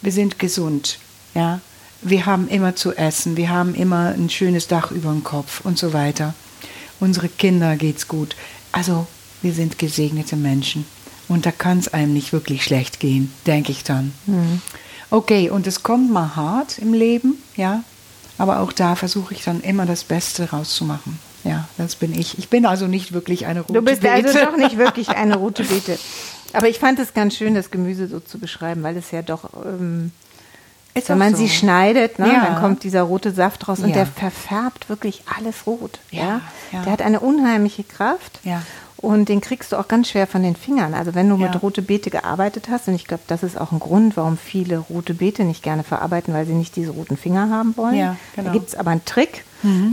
Wir 0.00 0.12
sind 0.12 0.38
gesund. 0.38 0.98
Ja, 1.34 1.60
wir 2.02 2.26
haben 2.26 2.48
immer 2.48 2.74
zu 2.74 2.92
essen, 2.92 3.36
wir 3.36 3.48
haben 3.50 3.74
immer 3.74 4.08
ein 4.08 4.28
schönes 4.28 4.66
Dach 4.66 4.90
über 4.90 5.10
dem 5.10 5.22
Kopf 5.22 5.60
und 5.64 5.78
so 5.78 5.92
weiter. 5.92 6.34
Unsere 7.00 7.28
Kinder 7.28 7.76
geht's 7.76 8.08
gut. 8.08 8.36
Also, 8.72 9.06
wir 9.40 9.52
sind 9.52 9.78
gesegnete 9.78 10.36
Menschen. 10.36 10.84
Und 11.28 11.46
da 11.46 11.52
kann 11.52 11.78
es 11.78 11.92
einem 11.92 12.12
nicht 12.12 12.32
wirklich 12.32 12.64
schlecht 12.64 13.00
gehen, 13.00 13.32
denke 13.46 13.72
ich 13.72 13.84
dann. 13.84 14.12
Okay, 15.10 15.50
und 15.50 15.66
es 15.66 15.82
kommt 15.82 16.10
mal 16.10 16.36
hart 16.36 16.78
im 16.78 16.92
Leben, 16.92 17.34
ja. 17.56 17.84
Aber 18.38 18.60
auch 18.60 18.72
da 18.72 18.96
versuche 18.96 19.34
ich 19.34 19.44
dann 19.44 19.60
immer 19.60 19.86
das 19.86 20.04
Beste 20.04 20.50
rauszumachen. 20.50 21.18
Ja, 21.44 21.68
das 21.78 21.96
bin 21.96 22.18
ich. 22.18 22.38
Ich 22.38 22.48
bin 22.48 22.66
also 22.66 22.86
nicht 22.86 23.12
wirklich 23.12 23.46
eine 23.46 23.60
rote 23.62 23.72
Du 23.72 23.82
bist 23.82 24.04
also 24.06 24.32
Beete. 24.32 24.44
doch 24.46 24.56
nicht 24.56 24.78
wirklich 24.78 25.08
eine 25.16 25.36
rote 25.36 25.64
Beete. 25.64 25.98
Aber 26.52 26.68
ich 26.68 26.78
fand 26.78 26.98
es 26.98 27.14
ganz 27.14 27.34
schön, 27.34 27.54
das 27.54 27.70
Gemüse 27.70 28.06
so 28.08 28.20
zu 28.20 28.38
beschreiben, 28.38 28.82
weil 28.82 28.96
es 28.96 29.10
ja 29.10 29.22
doch, 29.22 29.48
ähm, 29.64 30.12
Ist 30.94 31.08
wenn 31.08 31.18
man 31.18 31.32
so. 31.34 31.38
sie 31.38 31.48
schneidet, 31.48 32.18
ne, 32.18 32.28
Ja. 32.32 32.44
dann 32.46 32.60
kommt 32.60 32.84
dieser 32.84 33.02
rote 33.02 33.32
Saft 33.32 33.66
raus 33.68 33.80
und 33.80 33.88
Ja. 33.88 33.94
der 33.94 34.06
verfärbt 34.06 34.88
wirklich 34.88 35.22
alles 35.36 35.66
rot. 35.66 35.98
Ja, 36.10 36.22
Ja, 36.22 36.40
ja. 36.72 36.82
Der 36.82 36.92
hat 36.92 37.02
eine 37.02 37.20
unheimliche 37.20 37.84
Kraft. 37.84 38.40
Ja. 38.44 38.62
Und 38.98 39.28
den 39.28 39.40
kriegst 39.40 39.72
du 39.72 39.76
auch 39.78 39.88
ganz 39.88 40.10
schwer 40.10 40.28
von 40.28 40.44
den 40.44 40.54
Fingern. 40.54 40.94
Also 40.94 41.14
wenn 41.16 41.28
du 41.28 41.36
Ja. 41.36 41.48
mit 41.48 41.60
rote 41.60 41.82
Beete 41.82 42.08
gearbeitet 42.10 42.68
hast, 42.70 42.86
und 42.86 42.94
ich 42.94 43.06
glaube, 43.06 43.24
das 43.26 43.42
ist 43.42 43.60
auch 43.60 43.72
ein 43.72 43.80
Grund, 43.80 44.16
warum 44.16 44.36
viele 44.38 44.78
rote 44.78 45.14
Beete 45.14 45.42
nicht 45.42 45.62
gerne 45.64 45.82
verarbeiten, 45.82 46.32
weil 46.34 46.46
sie 46.46 46.52
nicht 46.52 46.76
diese 46.76 46.90
roten 46.92 47.16
Finger 47.16 47.50
haben 47.50 47.76
wollen. 47.76 47.96
Ja, 47.96 48.16
genau. 48.36 48.48
Da 48.48 48.52
gibt 48.52 48.68
es 48.68 48.74
aber 48.76 48.90
einen 48.92 49.04
Trick. 49.04 49.44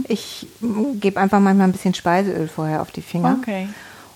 Ich 0.07 0.47
mm, 0.61 0.99
gebe 0.99 1.19
einfach 1.19 1.39
manchmal 1.39 1.67
ein 1.67 1.71
bisschen 1.71 1.93
Speiseöl 1.93 2.47
vorher 2.47 2.81
auf 2.81 2.91
die 2.91 3.01
Finger. 3.01 3.37
Okay. 3.39 3.69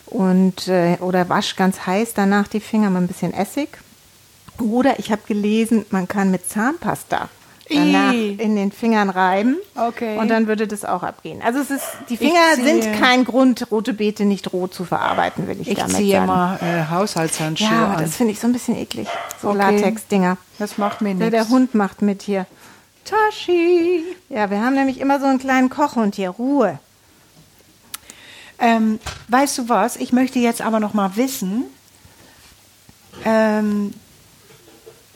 Und, 0.08 0.68
äh, 0.68 0.98
oder 1.00 1.30
wasch 1.30 1.56
ganz 1.56 1.86
heiß 1.86 2.14
danach 2.14 2.48
die 2.48 2.60
Finger 2.60 2.90
mit 2.90 3.02
ein 3.04 3.08
bisschen 3.08 3.34
Essig. 3.34 3.70
Oder 4.60 5.00
ich 5.00 5.12
habe 5.12 5.22
gelesen, 5.28 5.86
man 5.90 6.08
kann 6.08 6.30
mit 6.32 6.48
Zahnpasta 6.48 7.30
danach 7.70 8.14
in 8.14 8.56
den 8.56 8.72
Fingern 8.72 9.10
reiben. 9.10 9.56
Okay. 9.76 10.18
Und 10.20 10.28
dann 10.28 10.46
würde 10.48 10.68
das 10.68 10.86
auch 10.86 11.02
abgehen. 11.02 11.42
Also 11.42 11.60
es 11.60 11.72
ist, 11.72 11.84
die 12.10 12.18
Finger 12.18 12.34
ziehe- 12.56 12.64
sind 12.82 13.00
kein 13.00 13.24
Grund, 13.26 13.72
rote 13.72 13.94
Beete 13.94 14.26
nicht 14.26 14.54
rot 14.54 14.74
zu 14.74 14.84
verarbeiten, 14.86 15.48
will 15.48 15.60
ich, 15.60 15.70
Ich 15.70 15.78
damit 15.80 15.96
ziehe 15.96 16.14
sagen. 16.18 16.26
immer 16.26 16.60
äh, 16.62 16.92
Haushaltshandschuhe 16.92 17.68
ja, 17.70 17.94
an. 17.94 18.02
das 18.04 18.16
finde 18.18 18.34
ich 18.34 18.40
so 18.40 18.48
ein 18.48 18.54
bisschen 18.54 18.76
eklig. 18.78 19.08
So 19.42 19.50
Okay. 19.50 19.58
Latex-Dinger. 19.58 20.38
Das 20.60 20.78
macht 20.78 21.02
mir 21.02 21.10
Ja, 21.12 21.16
nichts. 21.16 21.32
der 21.32 21.50
Hund 21.50 21.74
macht 21.74 22.02
mit 22.04 22.22
hier. 22.22 22.46
Tashi. 23.06 24.04
Ja, 24.30 24.50
wir 24.50 24.62
haben 24.62 24.76
nämlich 24.76 25.00
immer 25.00 25.20
so 25.20 25.26
einen 25.26 25.40
kleinen 25.40 25.70
Kochhund 25.70 26.16
hier. 26.16 26.30
Ruhe. 26.30 26.80
Ähm, 28.60 29.00
weißt 29.28 29.58
du 29.58 29.70
was? 29.70 29.96
Ich 29.98 30.14
möchte 30.14 30.40
jetzt 30.40 30.62
aber 30.62 30.80
noch 30.80 30.94
mal 30.94 31.16
wissen, 31.16 31.66
ähm, 33.26 33.94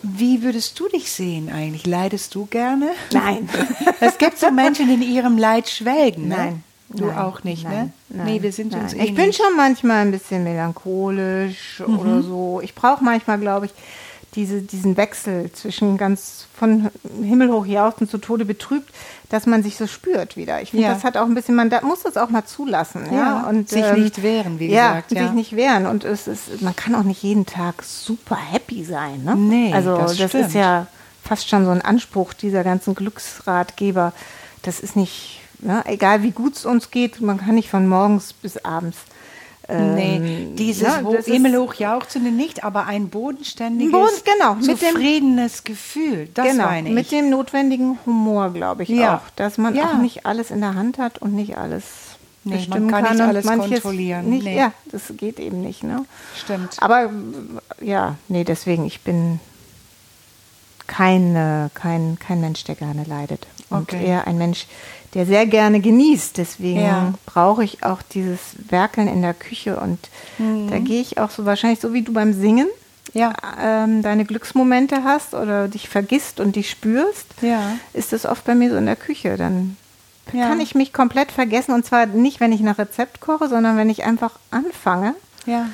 wie 0.04 0.44
würdest 0.44 0.80
du 0.80 0.88
dich 0.90 1.12
sehen 1.12 1.50
eigentlich? 1.52 1.86
Leidest 1.86 2.36
du 2.36 2.46
gerne? 2.46 2.90
Nein. 3.12 3.50
Es 4.00 4.18
gibt 4.18 4.38
so 4.38 4.52
Menschen, 4.52 4.88
die 4.88 4.94
in 4.94 5.02
ihrem 5.02 5.38
Leid 5.38 5.68
schwelgen. 5.70 6.28
Ne? 6.28 6.36
Nein. 6.36 6.64
Du 6.90 7.06
Nein, 7.08 7.18
auch 7.18 7.44
nicht, 7.44 7.64
nein, 7.66 7.74
ne? 7.74 7.92
Nein, 8.10 8.26
nee, 8.28 8.42
wir 8.42 8.54
sind 8.54 8.72
nein. 8.72 8.84
uns 8.84 8.94
Ich 8.94 9.00
ähnlich. 9.00 9.16
bin 9.16 9.34
schon 9.34 9.58
manchmal 9.58 9.98
ein 10.06 10.12
bisschen 10.12 10.44
melancholisch 10.46 11.82
Mhm. 11.86 12.00
oder 12.00 12.22
so. 12.24 12.62
Ich 12.64 12.74
brauche 12.76 13.04
manchmal, 13.04 13.40
glaube 13.40 13.66
ich, 13.66 13.72
diese, 14.36 14.62
diesen 14.62 14.98
Wechsel 14.98 15.52
zwischen 15.52 15.98
ganz 15.98 16.46
von 16.56 16.90
Himmel 17.22 17.52
hoch 17.52 17.66
jauchzen 17.66 18.08
zu 18.08 18.18
Tode 18.18 18.46
betrübt, 18.46 18.94
dass 19.30 19.46
man 19.46 19.64
sich 19.64 19.78
so 19.78 19.88
spürt 19.88 20.38
wieder. 20.38 20.62
Ich 20.62 20.72
finde, 20.72 20.86
Ja. 20.86 20.94
das 20.94 21.04
hat 21.04 21.18
auch 21.18 21.26
ein 21.26 21.34
bisschen, 21.34 21.56
man 21.56 21.70
da, 21.70 21.82
muss 21.82 22.04
das 22.04 22.18
auch 22.18 22.30
mal 22.30 22.46
zulassen. 22.46 23.06
Ja, 23.12 23.18
Ja, 23.18 23.50
und 23.50 23.70
sich 23.70 23.92
nicht 23.94 24.22
wehren, 24.22 24.60
wie 24.60 24.68
ja, 24.68 24.90
gesagt, 24.90 25.10
sich 25.10 25.20
ja. 25.20 25.32
nicht 25.32 25.56
wehren. 25.56 25.86
Und 25.86 26.04
es 26.04 26.28
ist, 26.28 26.62
man 26.62 26.76
kann 26.76 26.94
auch 26.96 27.04
nicht 27.04 27.24
jeden 27.24 27.46
Tag 27.46 27.84
super 27.84 28.36
happy 28.38 28.84
sein. 28.84 29.24
Ne? 29.24 29.36
Nee, 29.36 29.74
also 29.74 29.98
das 29.98 30.18
das, 30.18 30.34
ist 30.34 30.54
ja 30.54 30.88
fast 31.24 31.50
schon 31.50 31.66
so 31.66 31.72
ein 31.72 31.82
Anspruch 31.82 32.34
dieser 32.34 32.64
ganzen 32.64 32.96
Glücksratgeber. 32.96 34.14
Das 34.62 34.80
ist 34.80 34.96
nicht, 34.96 35.40
ne? 35.60 35.84
egal 35.86 36.24
wie 36.24 36.32
gut 36.32 36.56
es 36.56 36.66
uns 36.66 36.92
geht, 36.92 37.22
man 37.22 37.38
kann 37.38 37.56
nicht 37.56 37.70
von 37.70 37.88
morgens 37.88 38.34
bis 38.34 38.58
abends. 38.64 38.98
Ähm, 39.70 39.96
Nee, 39.96 40.48
dieses 40.56 41.02
ho 41.04 41.12
das 41.14 41.28
ist- 41.28 41.34
Himmelhoch 41.34 41.74
jauchzende 41.76 42.32
nicht, 42.32 42.64
aber 42.64 42.86
ein 42.86 43.10
bodenständiges, 43.10 43.92
Boden- 43.92 44.12
genau, 44.24 44.56
mit 44.56 44.68
dem- 44.68 44.78
zufriedenes 44.78 45.64
Gefühl. 45.64 46.30
Das 46.34 46.48
genau, 46.48 46.66
meine 46.66 46.90
ich. 46.90 46.96
mit 46.96 47.12
dem 47.12 47.30
notwendigen 47.30 47.98
Humor, 48.06 48.52
glaube 48.54 48.84
ich 48.84 48.90
Ja. 48.90 49.18
auch, 49.18 49.30
dass 49.36 49.58
man 49.58 49.76
Ja. 49.76 49.92
auch 49.92 49.98
nicht 49.98 50.26
alles 50.26 50.52
in 50.52 50.62
der 50.62 50.76
Hand 50.76 50.98
hat 50.98 51.18
und 51.20 51.34
nicht 51.34 51.58
alles 51.58 51.84
Nee, 52.44 52.52
man 52.54 52.58
bestimmen 52.60 52.92
kann 52.92 53.04
nicht 53.04 53.22
alles 53.22 53.46
kontrollieren. 53.46 54.30
Nicht, 54.30 54.46
Nee. 54.46 54.58
Ja, 54.58 54.72
das 54.92 55.12
geht 55.18 55.38
eben 55.40 55.60
nicht. 55.62 55.84
Ne? 55.84 56.06
Stimmt. 56.42 56.78
Aber 56.80 57.10
ja, 57.82 58.16
nee, 58.30 58.46
deswegen, 58.46 58.86
ich 58.86 59.02
bin 59.02 59.42
kein, 60.88 61.70
kein, 61.74 62.18
kein 62.20 62.40
Mensch, 62.40 62.64
der 62.64 62.76
gerne 62.76 63.04
leidet. 63.04 63.46
Und 63.70 63.92
Okay. 63.94 64.06
eher 64.06 64.28
ein 64.28 64.38
Mensch, 64.38 64.68
der 65.18 65.26
sehr 65.26 65.46
gerne 65.46 65.80
genießt. 65.82 66.38
Deswegen 66.38 66.80
Ja. 66.82 67.14
brauche 67.26 67.64
ich 67.64 67.84
auch 67.84 68.02
dieses 68.02 68.40
Werkeln 68.70 69.08
in 69.10 69.22
der 69.22 69.34
Küche. 69.34 69.78
Und 69.80 70.00
Mhm. 70.38 70.70
da 70.70 70.80
gehe 70.80 71.02
ich 71.02 71.18
auch 71.18 71.30
so 71.32 71.46
wahrscheinlich 71.46 71.80
so 71.82 71.94
wie 71.94 72.04
du 72.04 72.14
beim 72.14 72.34
Singen. 72.34 72.68
Ja. 73.14 73.34
Ähm, 73.62 74.02
deine 74.04 74.26
Glücksmomente 74.26 75.04
hast 75.04 75.34
oder 75.34 75.68
dich 75.68 75.90
vergisst 75.90 76.40
und 76.40 76.56
dich 76.56 76.70
spürst, 76.70 77.26
Ja. 77.42 77.74
ist 77.94 78.14
das 78.14 78.26
oft 78.26 78.46
bei 78.46 78.54
mir 78.56 78.70
so 78.70 78.78
in 78.78 78.86
der 78.86 78.96
Küche. 78.98 79.38
Dann 79.38 79.76
Ja. 80.34 80.48
kann 80.50 80.60
ich 80.60 80.76
mich 80.76 80.92
komplett 80.94 81.32
vergessen 81.32 81.74
und 81.74 81.86
zwar 81.86 82.06
nicht, 82.06 82.40
wenn 82.40 82.52
ich 82.52 82.60
nach 82.62 82.78
Rezept 82.78 83.22
koche, 83.22 83.48
sondern 83.48 83.78
wenn 83.78 83.90
ich 83.90 84.04
einfach 84.04 84.34
anfange. 84.52 85.16
Ja. 85.46 85.68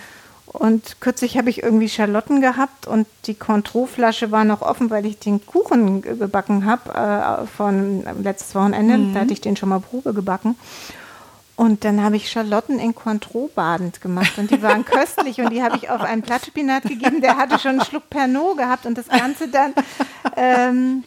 Und 0.53 1.01
kürzlich 1.01 1.35
habe 1.37 1.49
ich 1.49 1.63
irgendwie 1.63 1.89
Schalotten 1.89 2.39
gehabt 2.39 2.85
und 2.87 3.07
die 3.25 3.33
Cointreau-Flasche 3.33 4.29
war 4.31 4.45
noch 4.45 4.61
offen, 4.61 4.91
weil 4.91 5.03
ich 5.05 5.17
den 5.17 5.43
Kuchen 5.45 6.03
ge- 6.03 6.15
gebacken 6.15 6.65
habe 6.65 6.93
äh, 6.93 7.47
von 7.47 8.03
letztes 8.21 8.53
Wochenende. 8.53 9.13
Da 9.13 9.21
hatte 9.21 9.33
ich 9.33 9.41
den 9.41 9.55
schon 9.57 9.69
mal 9.69 9.79
Probe 9.79 10.13
gebacken. 10.13 10.55
Und 11.55 11.83
dann 11.85 12.03
habe 12.03 12.15
ich 12.17 12.29
Schalotten 12.29 12.79
in 12.79 12.93
Cointreau 12.95 13.49
badend 13.55 13.99
gemacht 14.01 14.37
und 14.37 14.49
die 14.51 14.61
waren 14.61 14.85
köstlich 14.97 15.39
und 15.39 15.49
die 15.51 15.61
habe 15.63 15.77
ich 15.77 15.89
auf 15.89 16.01
einen 16.01 16.21
Plattspinat 16.23 16.83
gegeben. 16.83 17.21
Der 17.21 17.37
hatte 17.37 17.57
schon 17.59 17.71
einen 17.71 17.85
Schluck 17.85 18.09
Pernod 18.11 18.57
gehabt 18.57 18.85
und 18.85 18.97
das 18.97 19.07
Ganze 19.07 19.47
dann 19.47 19.73
ähm, 20.35 21.03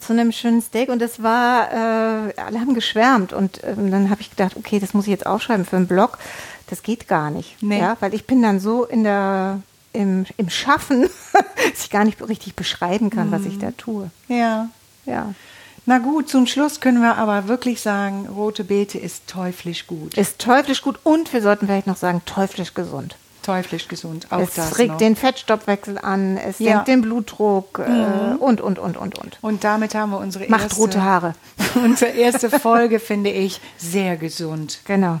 zu 0.00 0.12
einem 0.12 0.32
schönen 0.32 0.60
Steak 0.62 0.88
und 0.88 1.00
das 1.00 1.22
war, 1.22 1.70
äh, 1.72 2.34
alle 2.40 2.60
haben 2.60 2.74
geschwärmt 2.74 3.32
und 3.32 3.62
ähm, 3.64 3.90
dann 3.92 4.10
habe 4.10 4.20
ich 4.20 4.30
gedacht, 4.30 4.56
okay, 4.56 4.80
das 4.80 4.92
muss 4.94 5.04
ich 5.06 5.10
jetzt 5.10 5.26
aufschreiben 5.26 5.64
für 5.64 5.76
einen 5.76 5.86
Blog. 5.86 6.18
Das 6.68 6.82
geht 6.82 7.06
gar 7.08 7.30
nicht, 7.30 7.56
Nee. 7.62 7.78
ja, 7.78 7.96
weil 8.00 8.12
ich 8.14 8.26
bin 8.26 8.42
dann 8.42 8.58
so 8.60 8.84
in 8.84 9.04
der 9.04 9.60
im, 9.92 10.26
im 10.36 10.50
Schaffen, 10.50 11.02
dass 11.32 11.84
ich 11.84 11.90
gar 11.90 12.04
nicht 12.04 12.20
richtig 12.28 12.54
beschreiben 12.54 13.08
kann, 13.10 13.30
was 13.32 13.44
ich 13.46 13.58
da 13.58 13.70
tue. 13.70 14.10
Ja. 14.28 14.68
Ja. 15.06 15.32
Na 15.86 15.98
gut, 15.98 16.28
zum 16.28 16.46
Schluss 16.48 16.80
können 16.80 17.00
wir 17.00 17.16
aber 17.16 17.46
wirklich 17.48 17.80
sagen, 17.80 18.26
rote 18.26 18.64
Beete 18.64 18.98
ist 18.98 19.28
teuflisch 19.28 19.86
gut. 19.86 20.18
Ist 20.18 20.40
teuflisch 20.40 20.82
gut 20.82 20.98
und 21.04 21.32
wir 21.32 21.40
sollten 21.40 21.66
vielleicht 21.66 21.86
noch 21.86 21.96
sagen, 21.96 22.22
teuflisch 22.26 22.74
gesund. 22.74 23.16
Teuflisch 23.42 23.86
gesund, 23.86 24.26
auch 24.30 24.40
es 24.40 24.54
das 24.54 24.76
regt 24.78 24.90
noch. 24.90 24.98
den 24.98 25.14
Fettstoffwechsel 25.14 25.98
an, 25.98 26.36
es 26.36 26.58
Ja. 26.58 26.72
senkt 26.72 26.88
den 26.88 27.02
Blutdruck 27.02 27.78
äh, 27.78 28.34
und, 28.40 28.60
und, 28.60 28.80
und, 28.80 28.96
und, 28.96 29.16
und. 29.16 29.38
Und 29.40 29.62
damit 29.62 29.94
haben 29.94 30.10
wir 30.10 30.18
unsere 30.18 30.48
Macht 30.48 30.62
erste, 30.64 30.80
rote 30.80 31.02
Haare. 31.04 31.34
unsere 31.76 32.10
erste 32.10 32.50
Folge, 32.50 32.98
finde 32.98 33.30
ich, 33.30 33.60
sehr 33.78 34.16
gesund 34.16 34.80
Genau. 34.84 35.20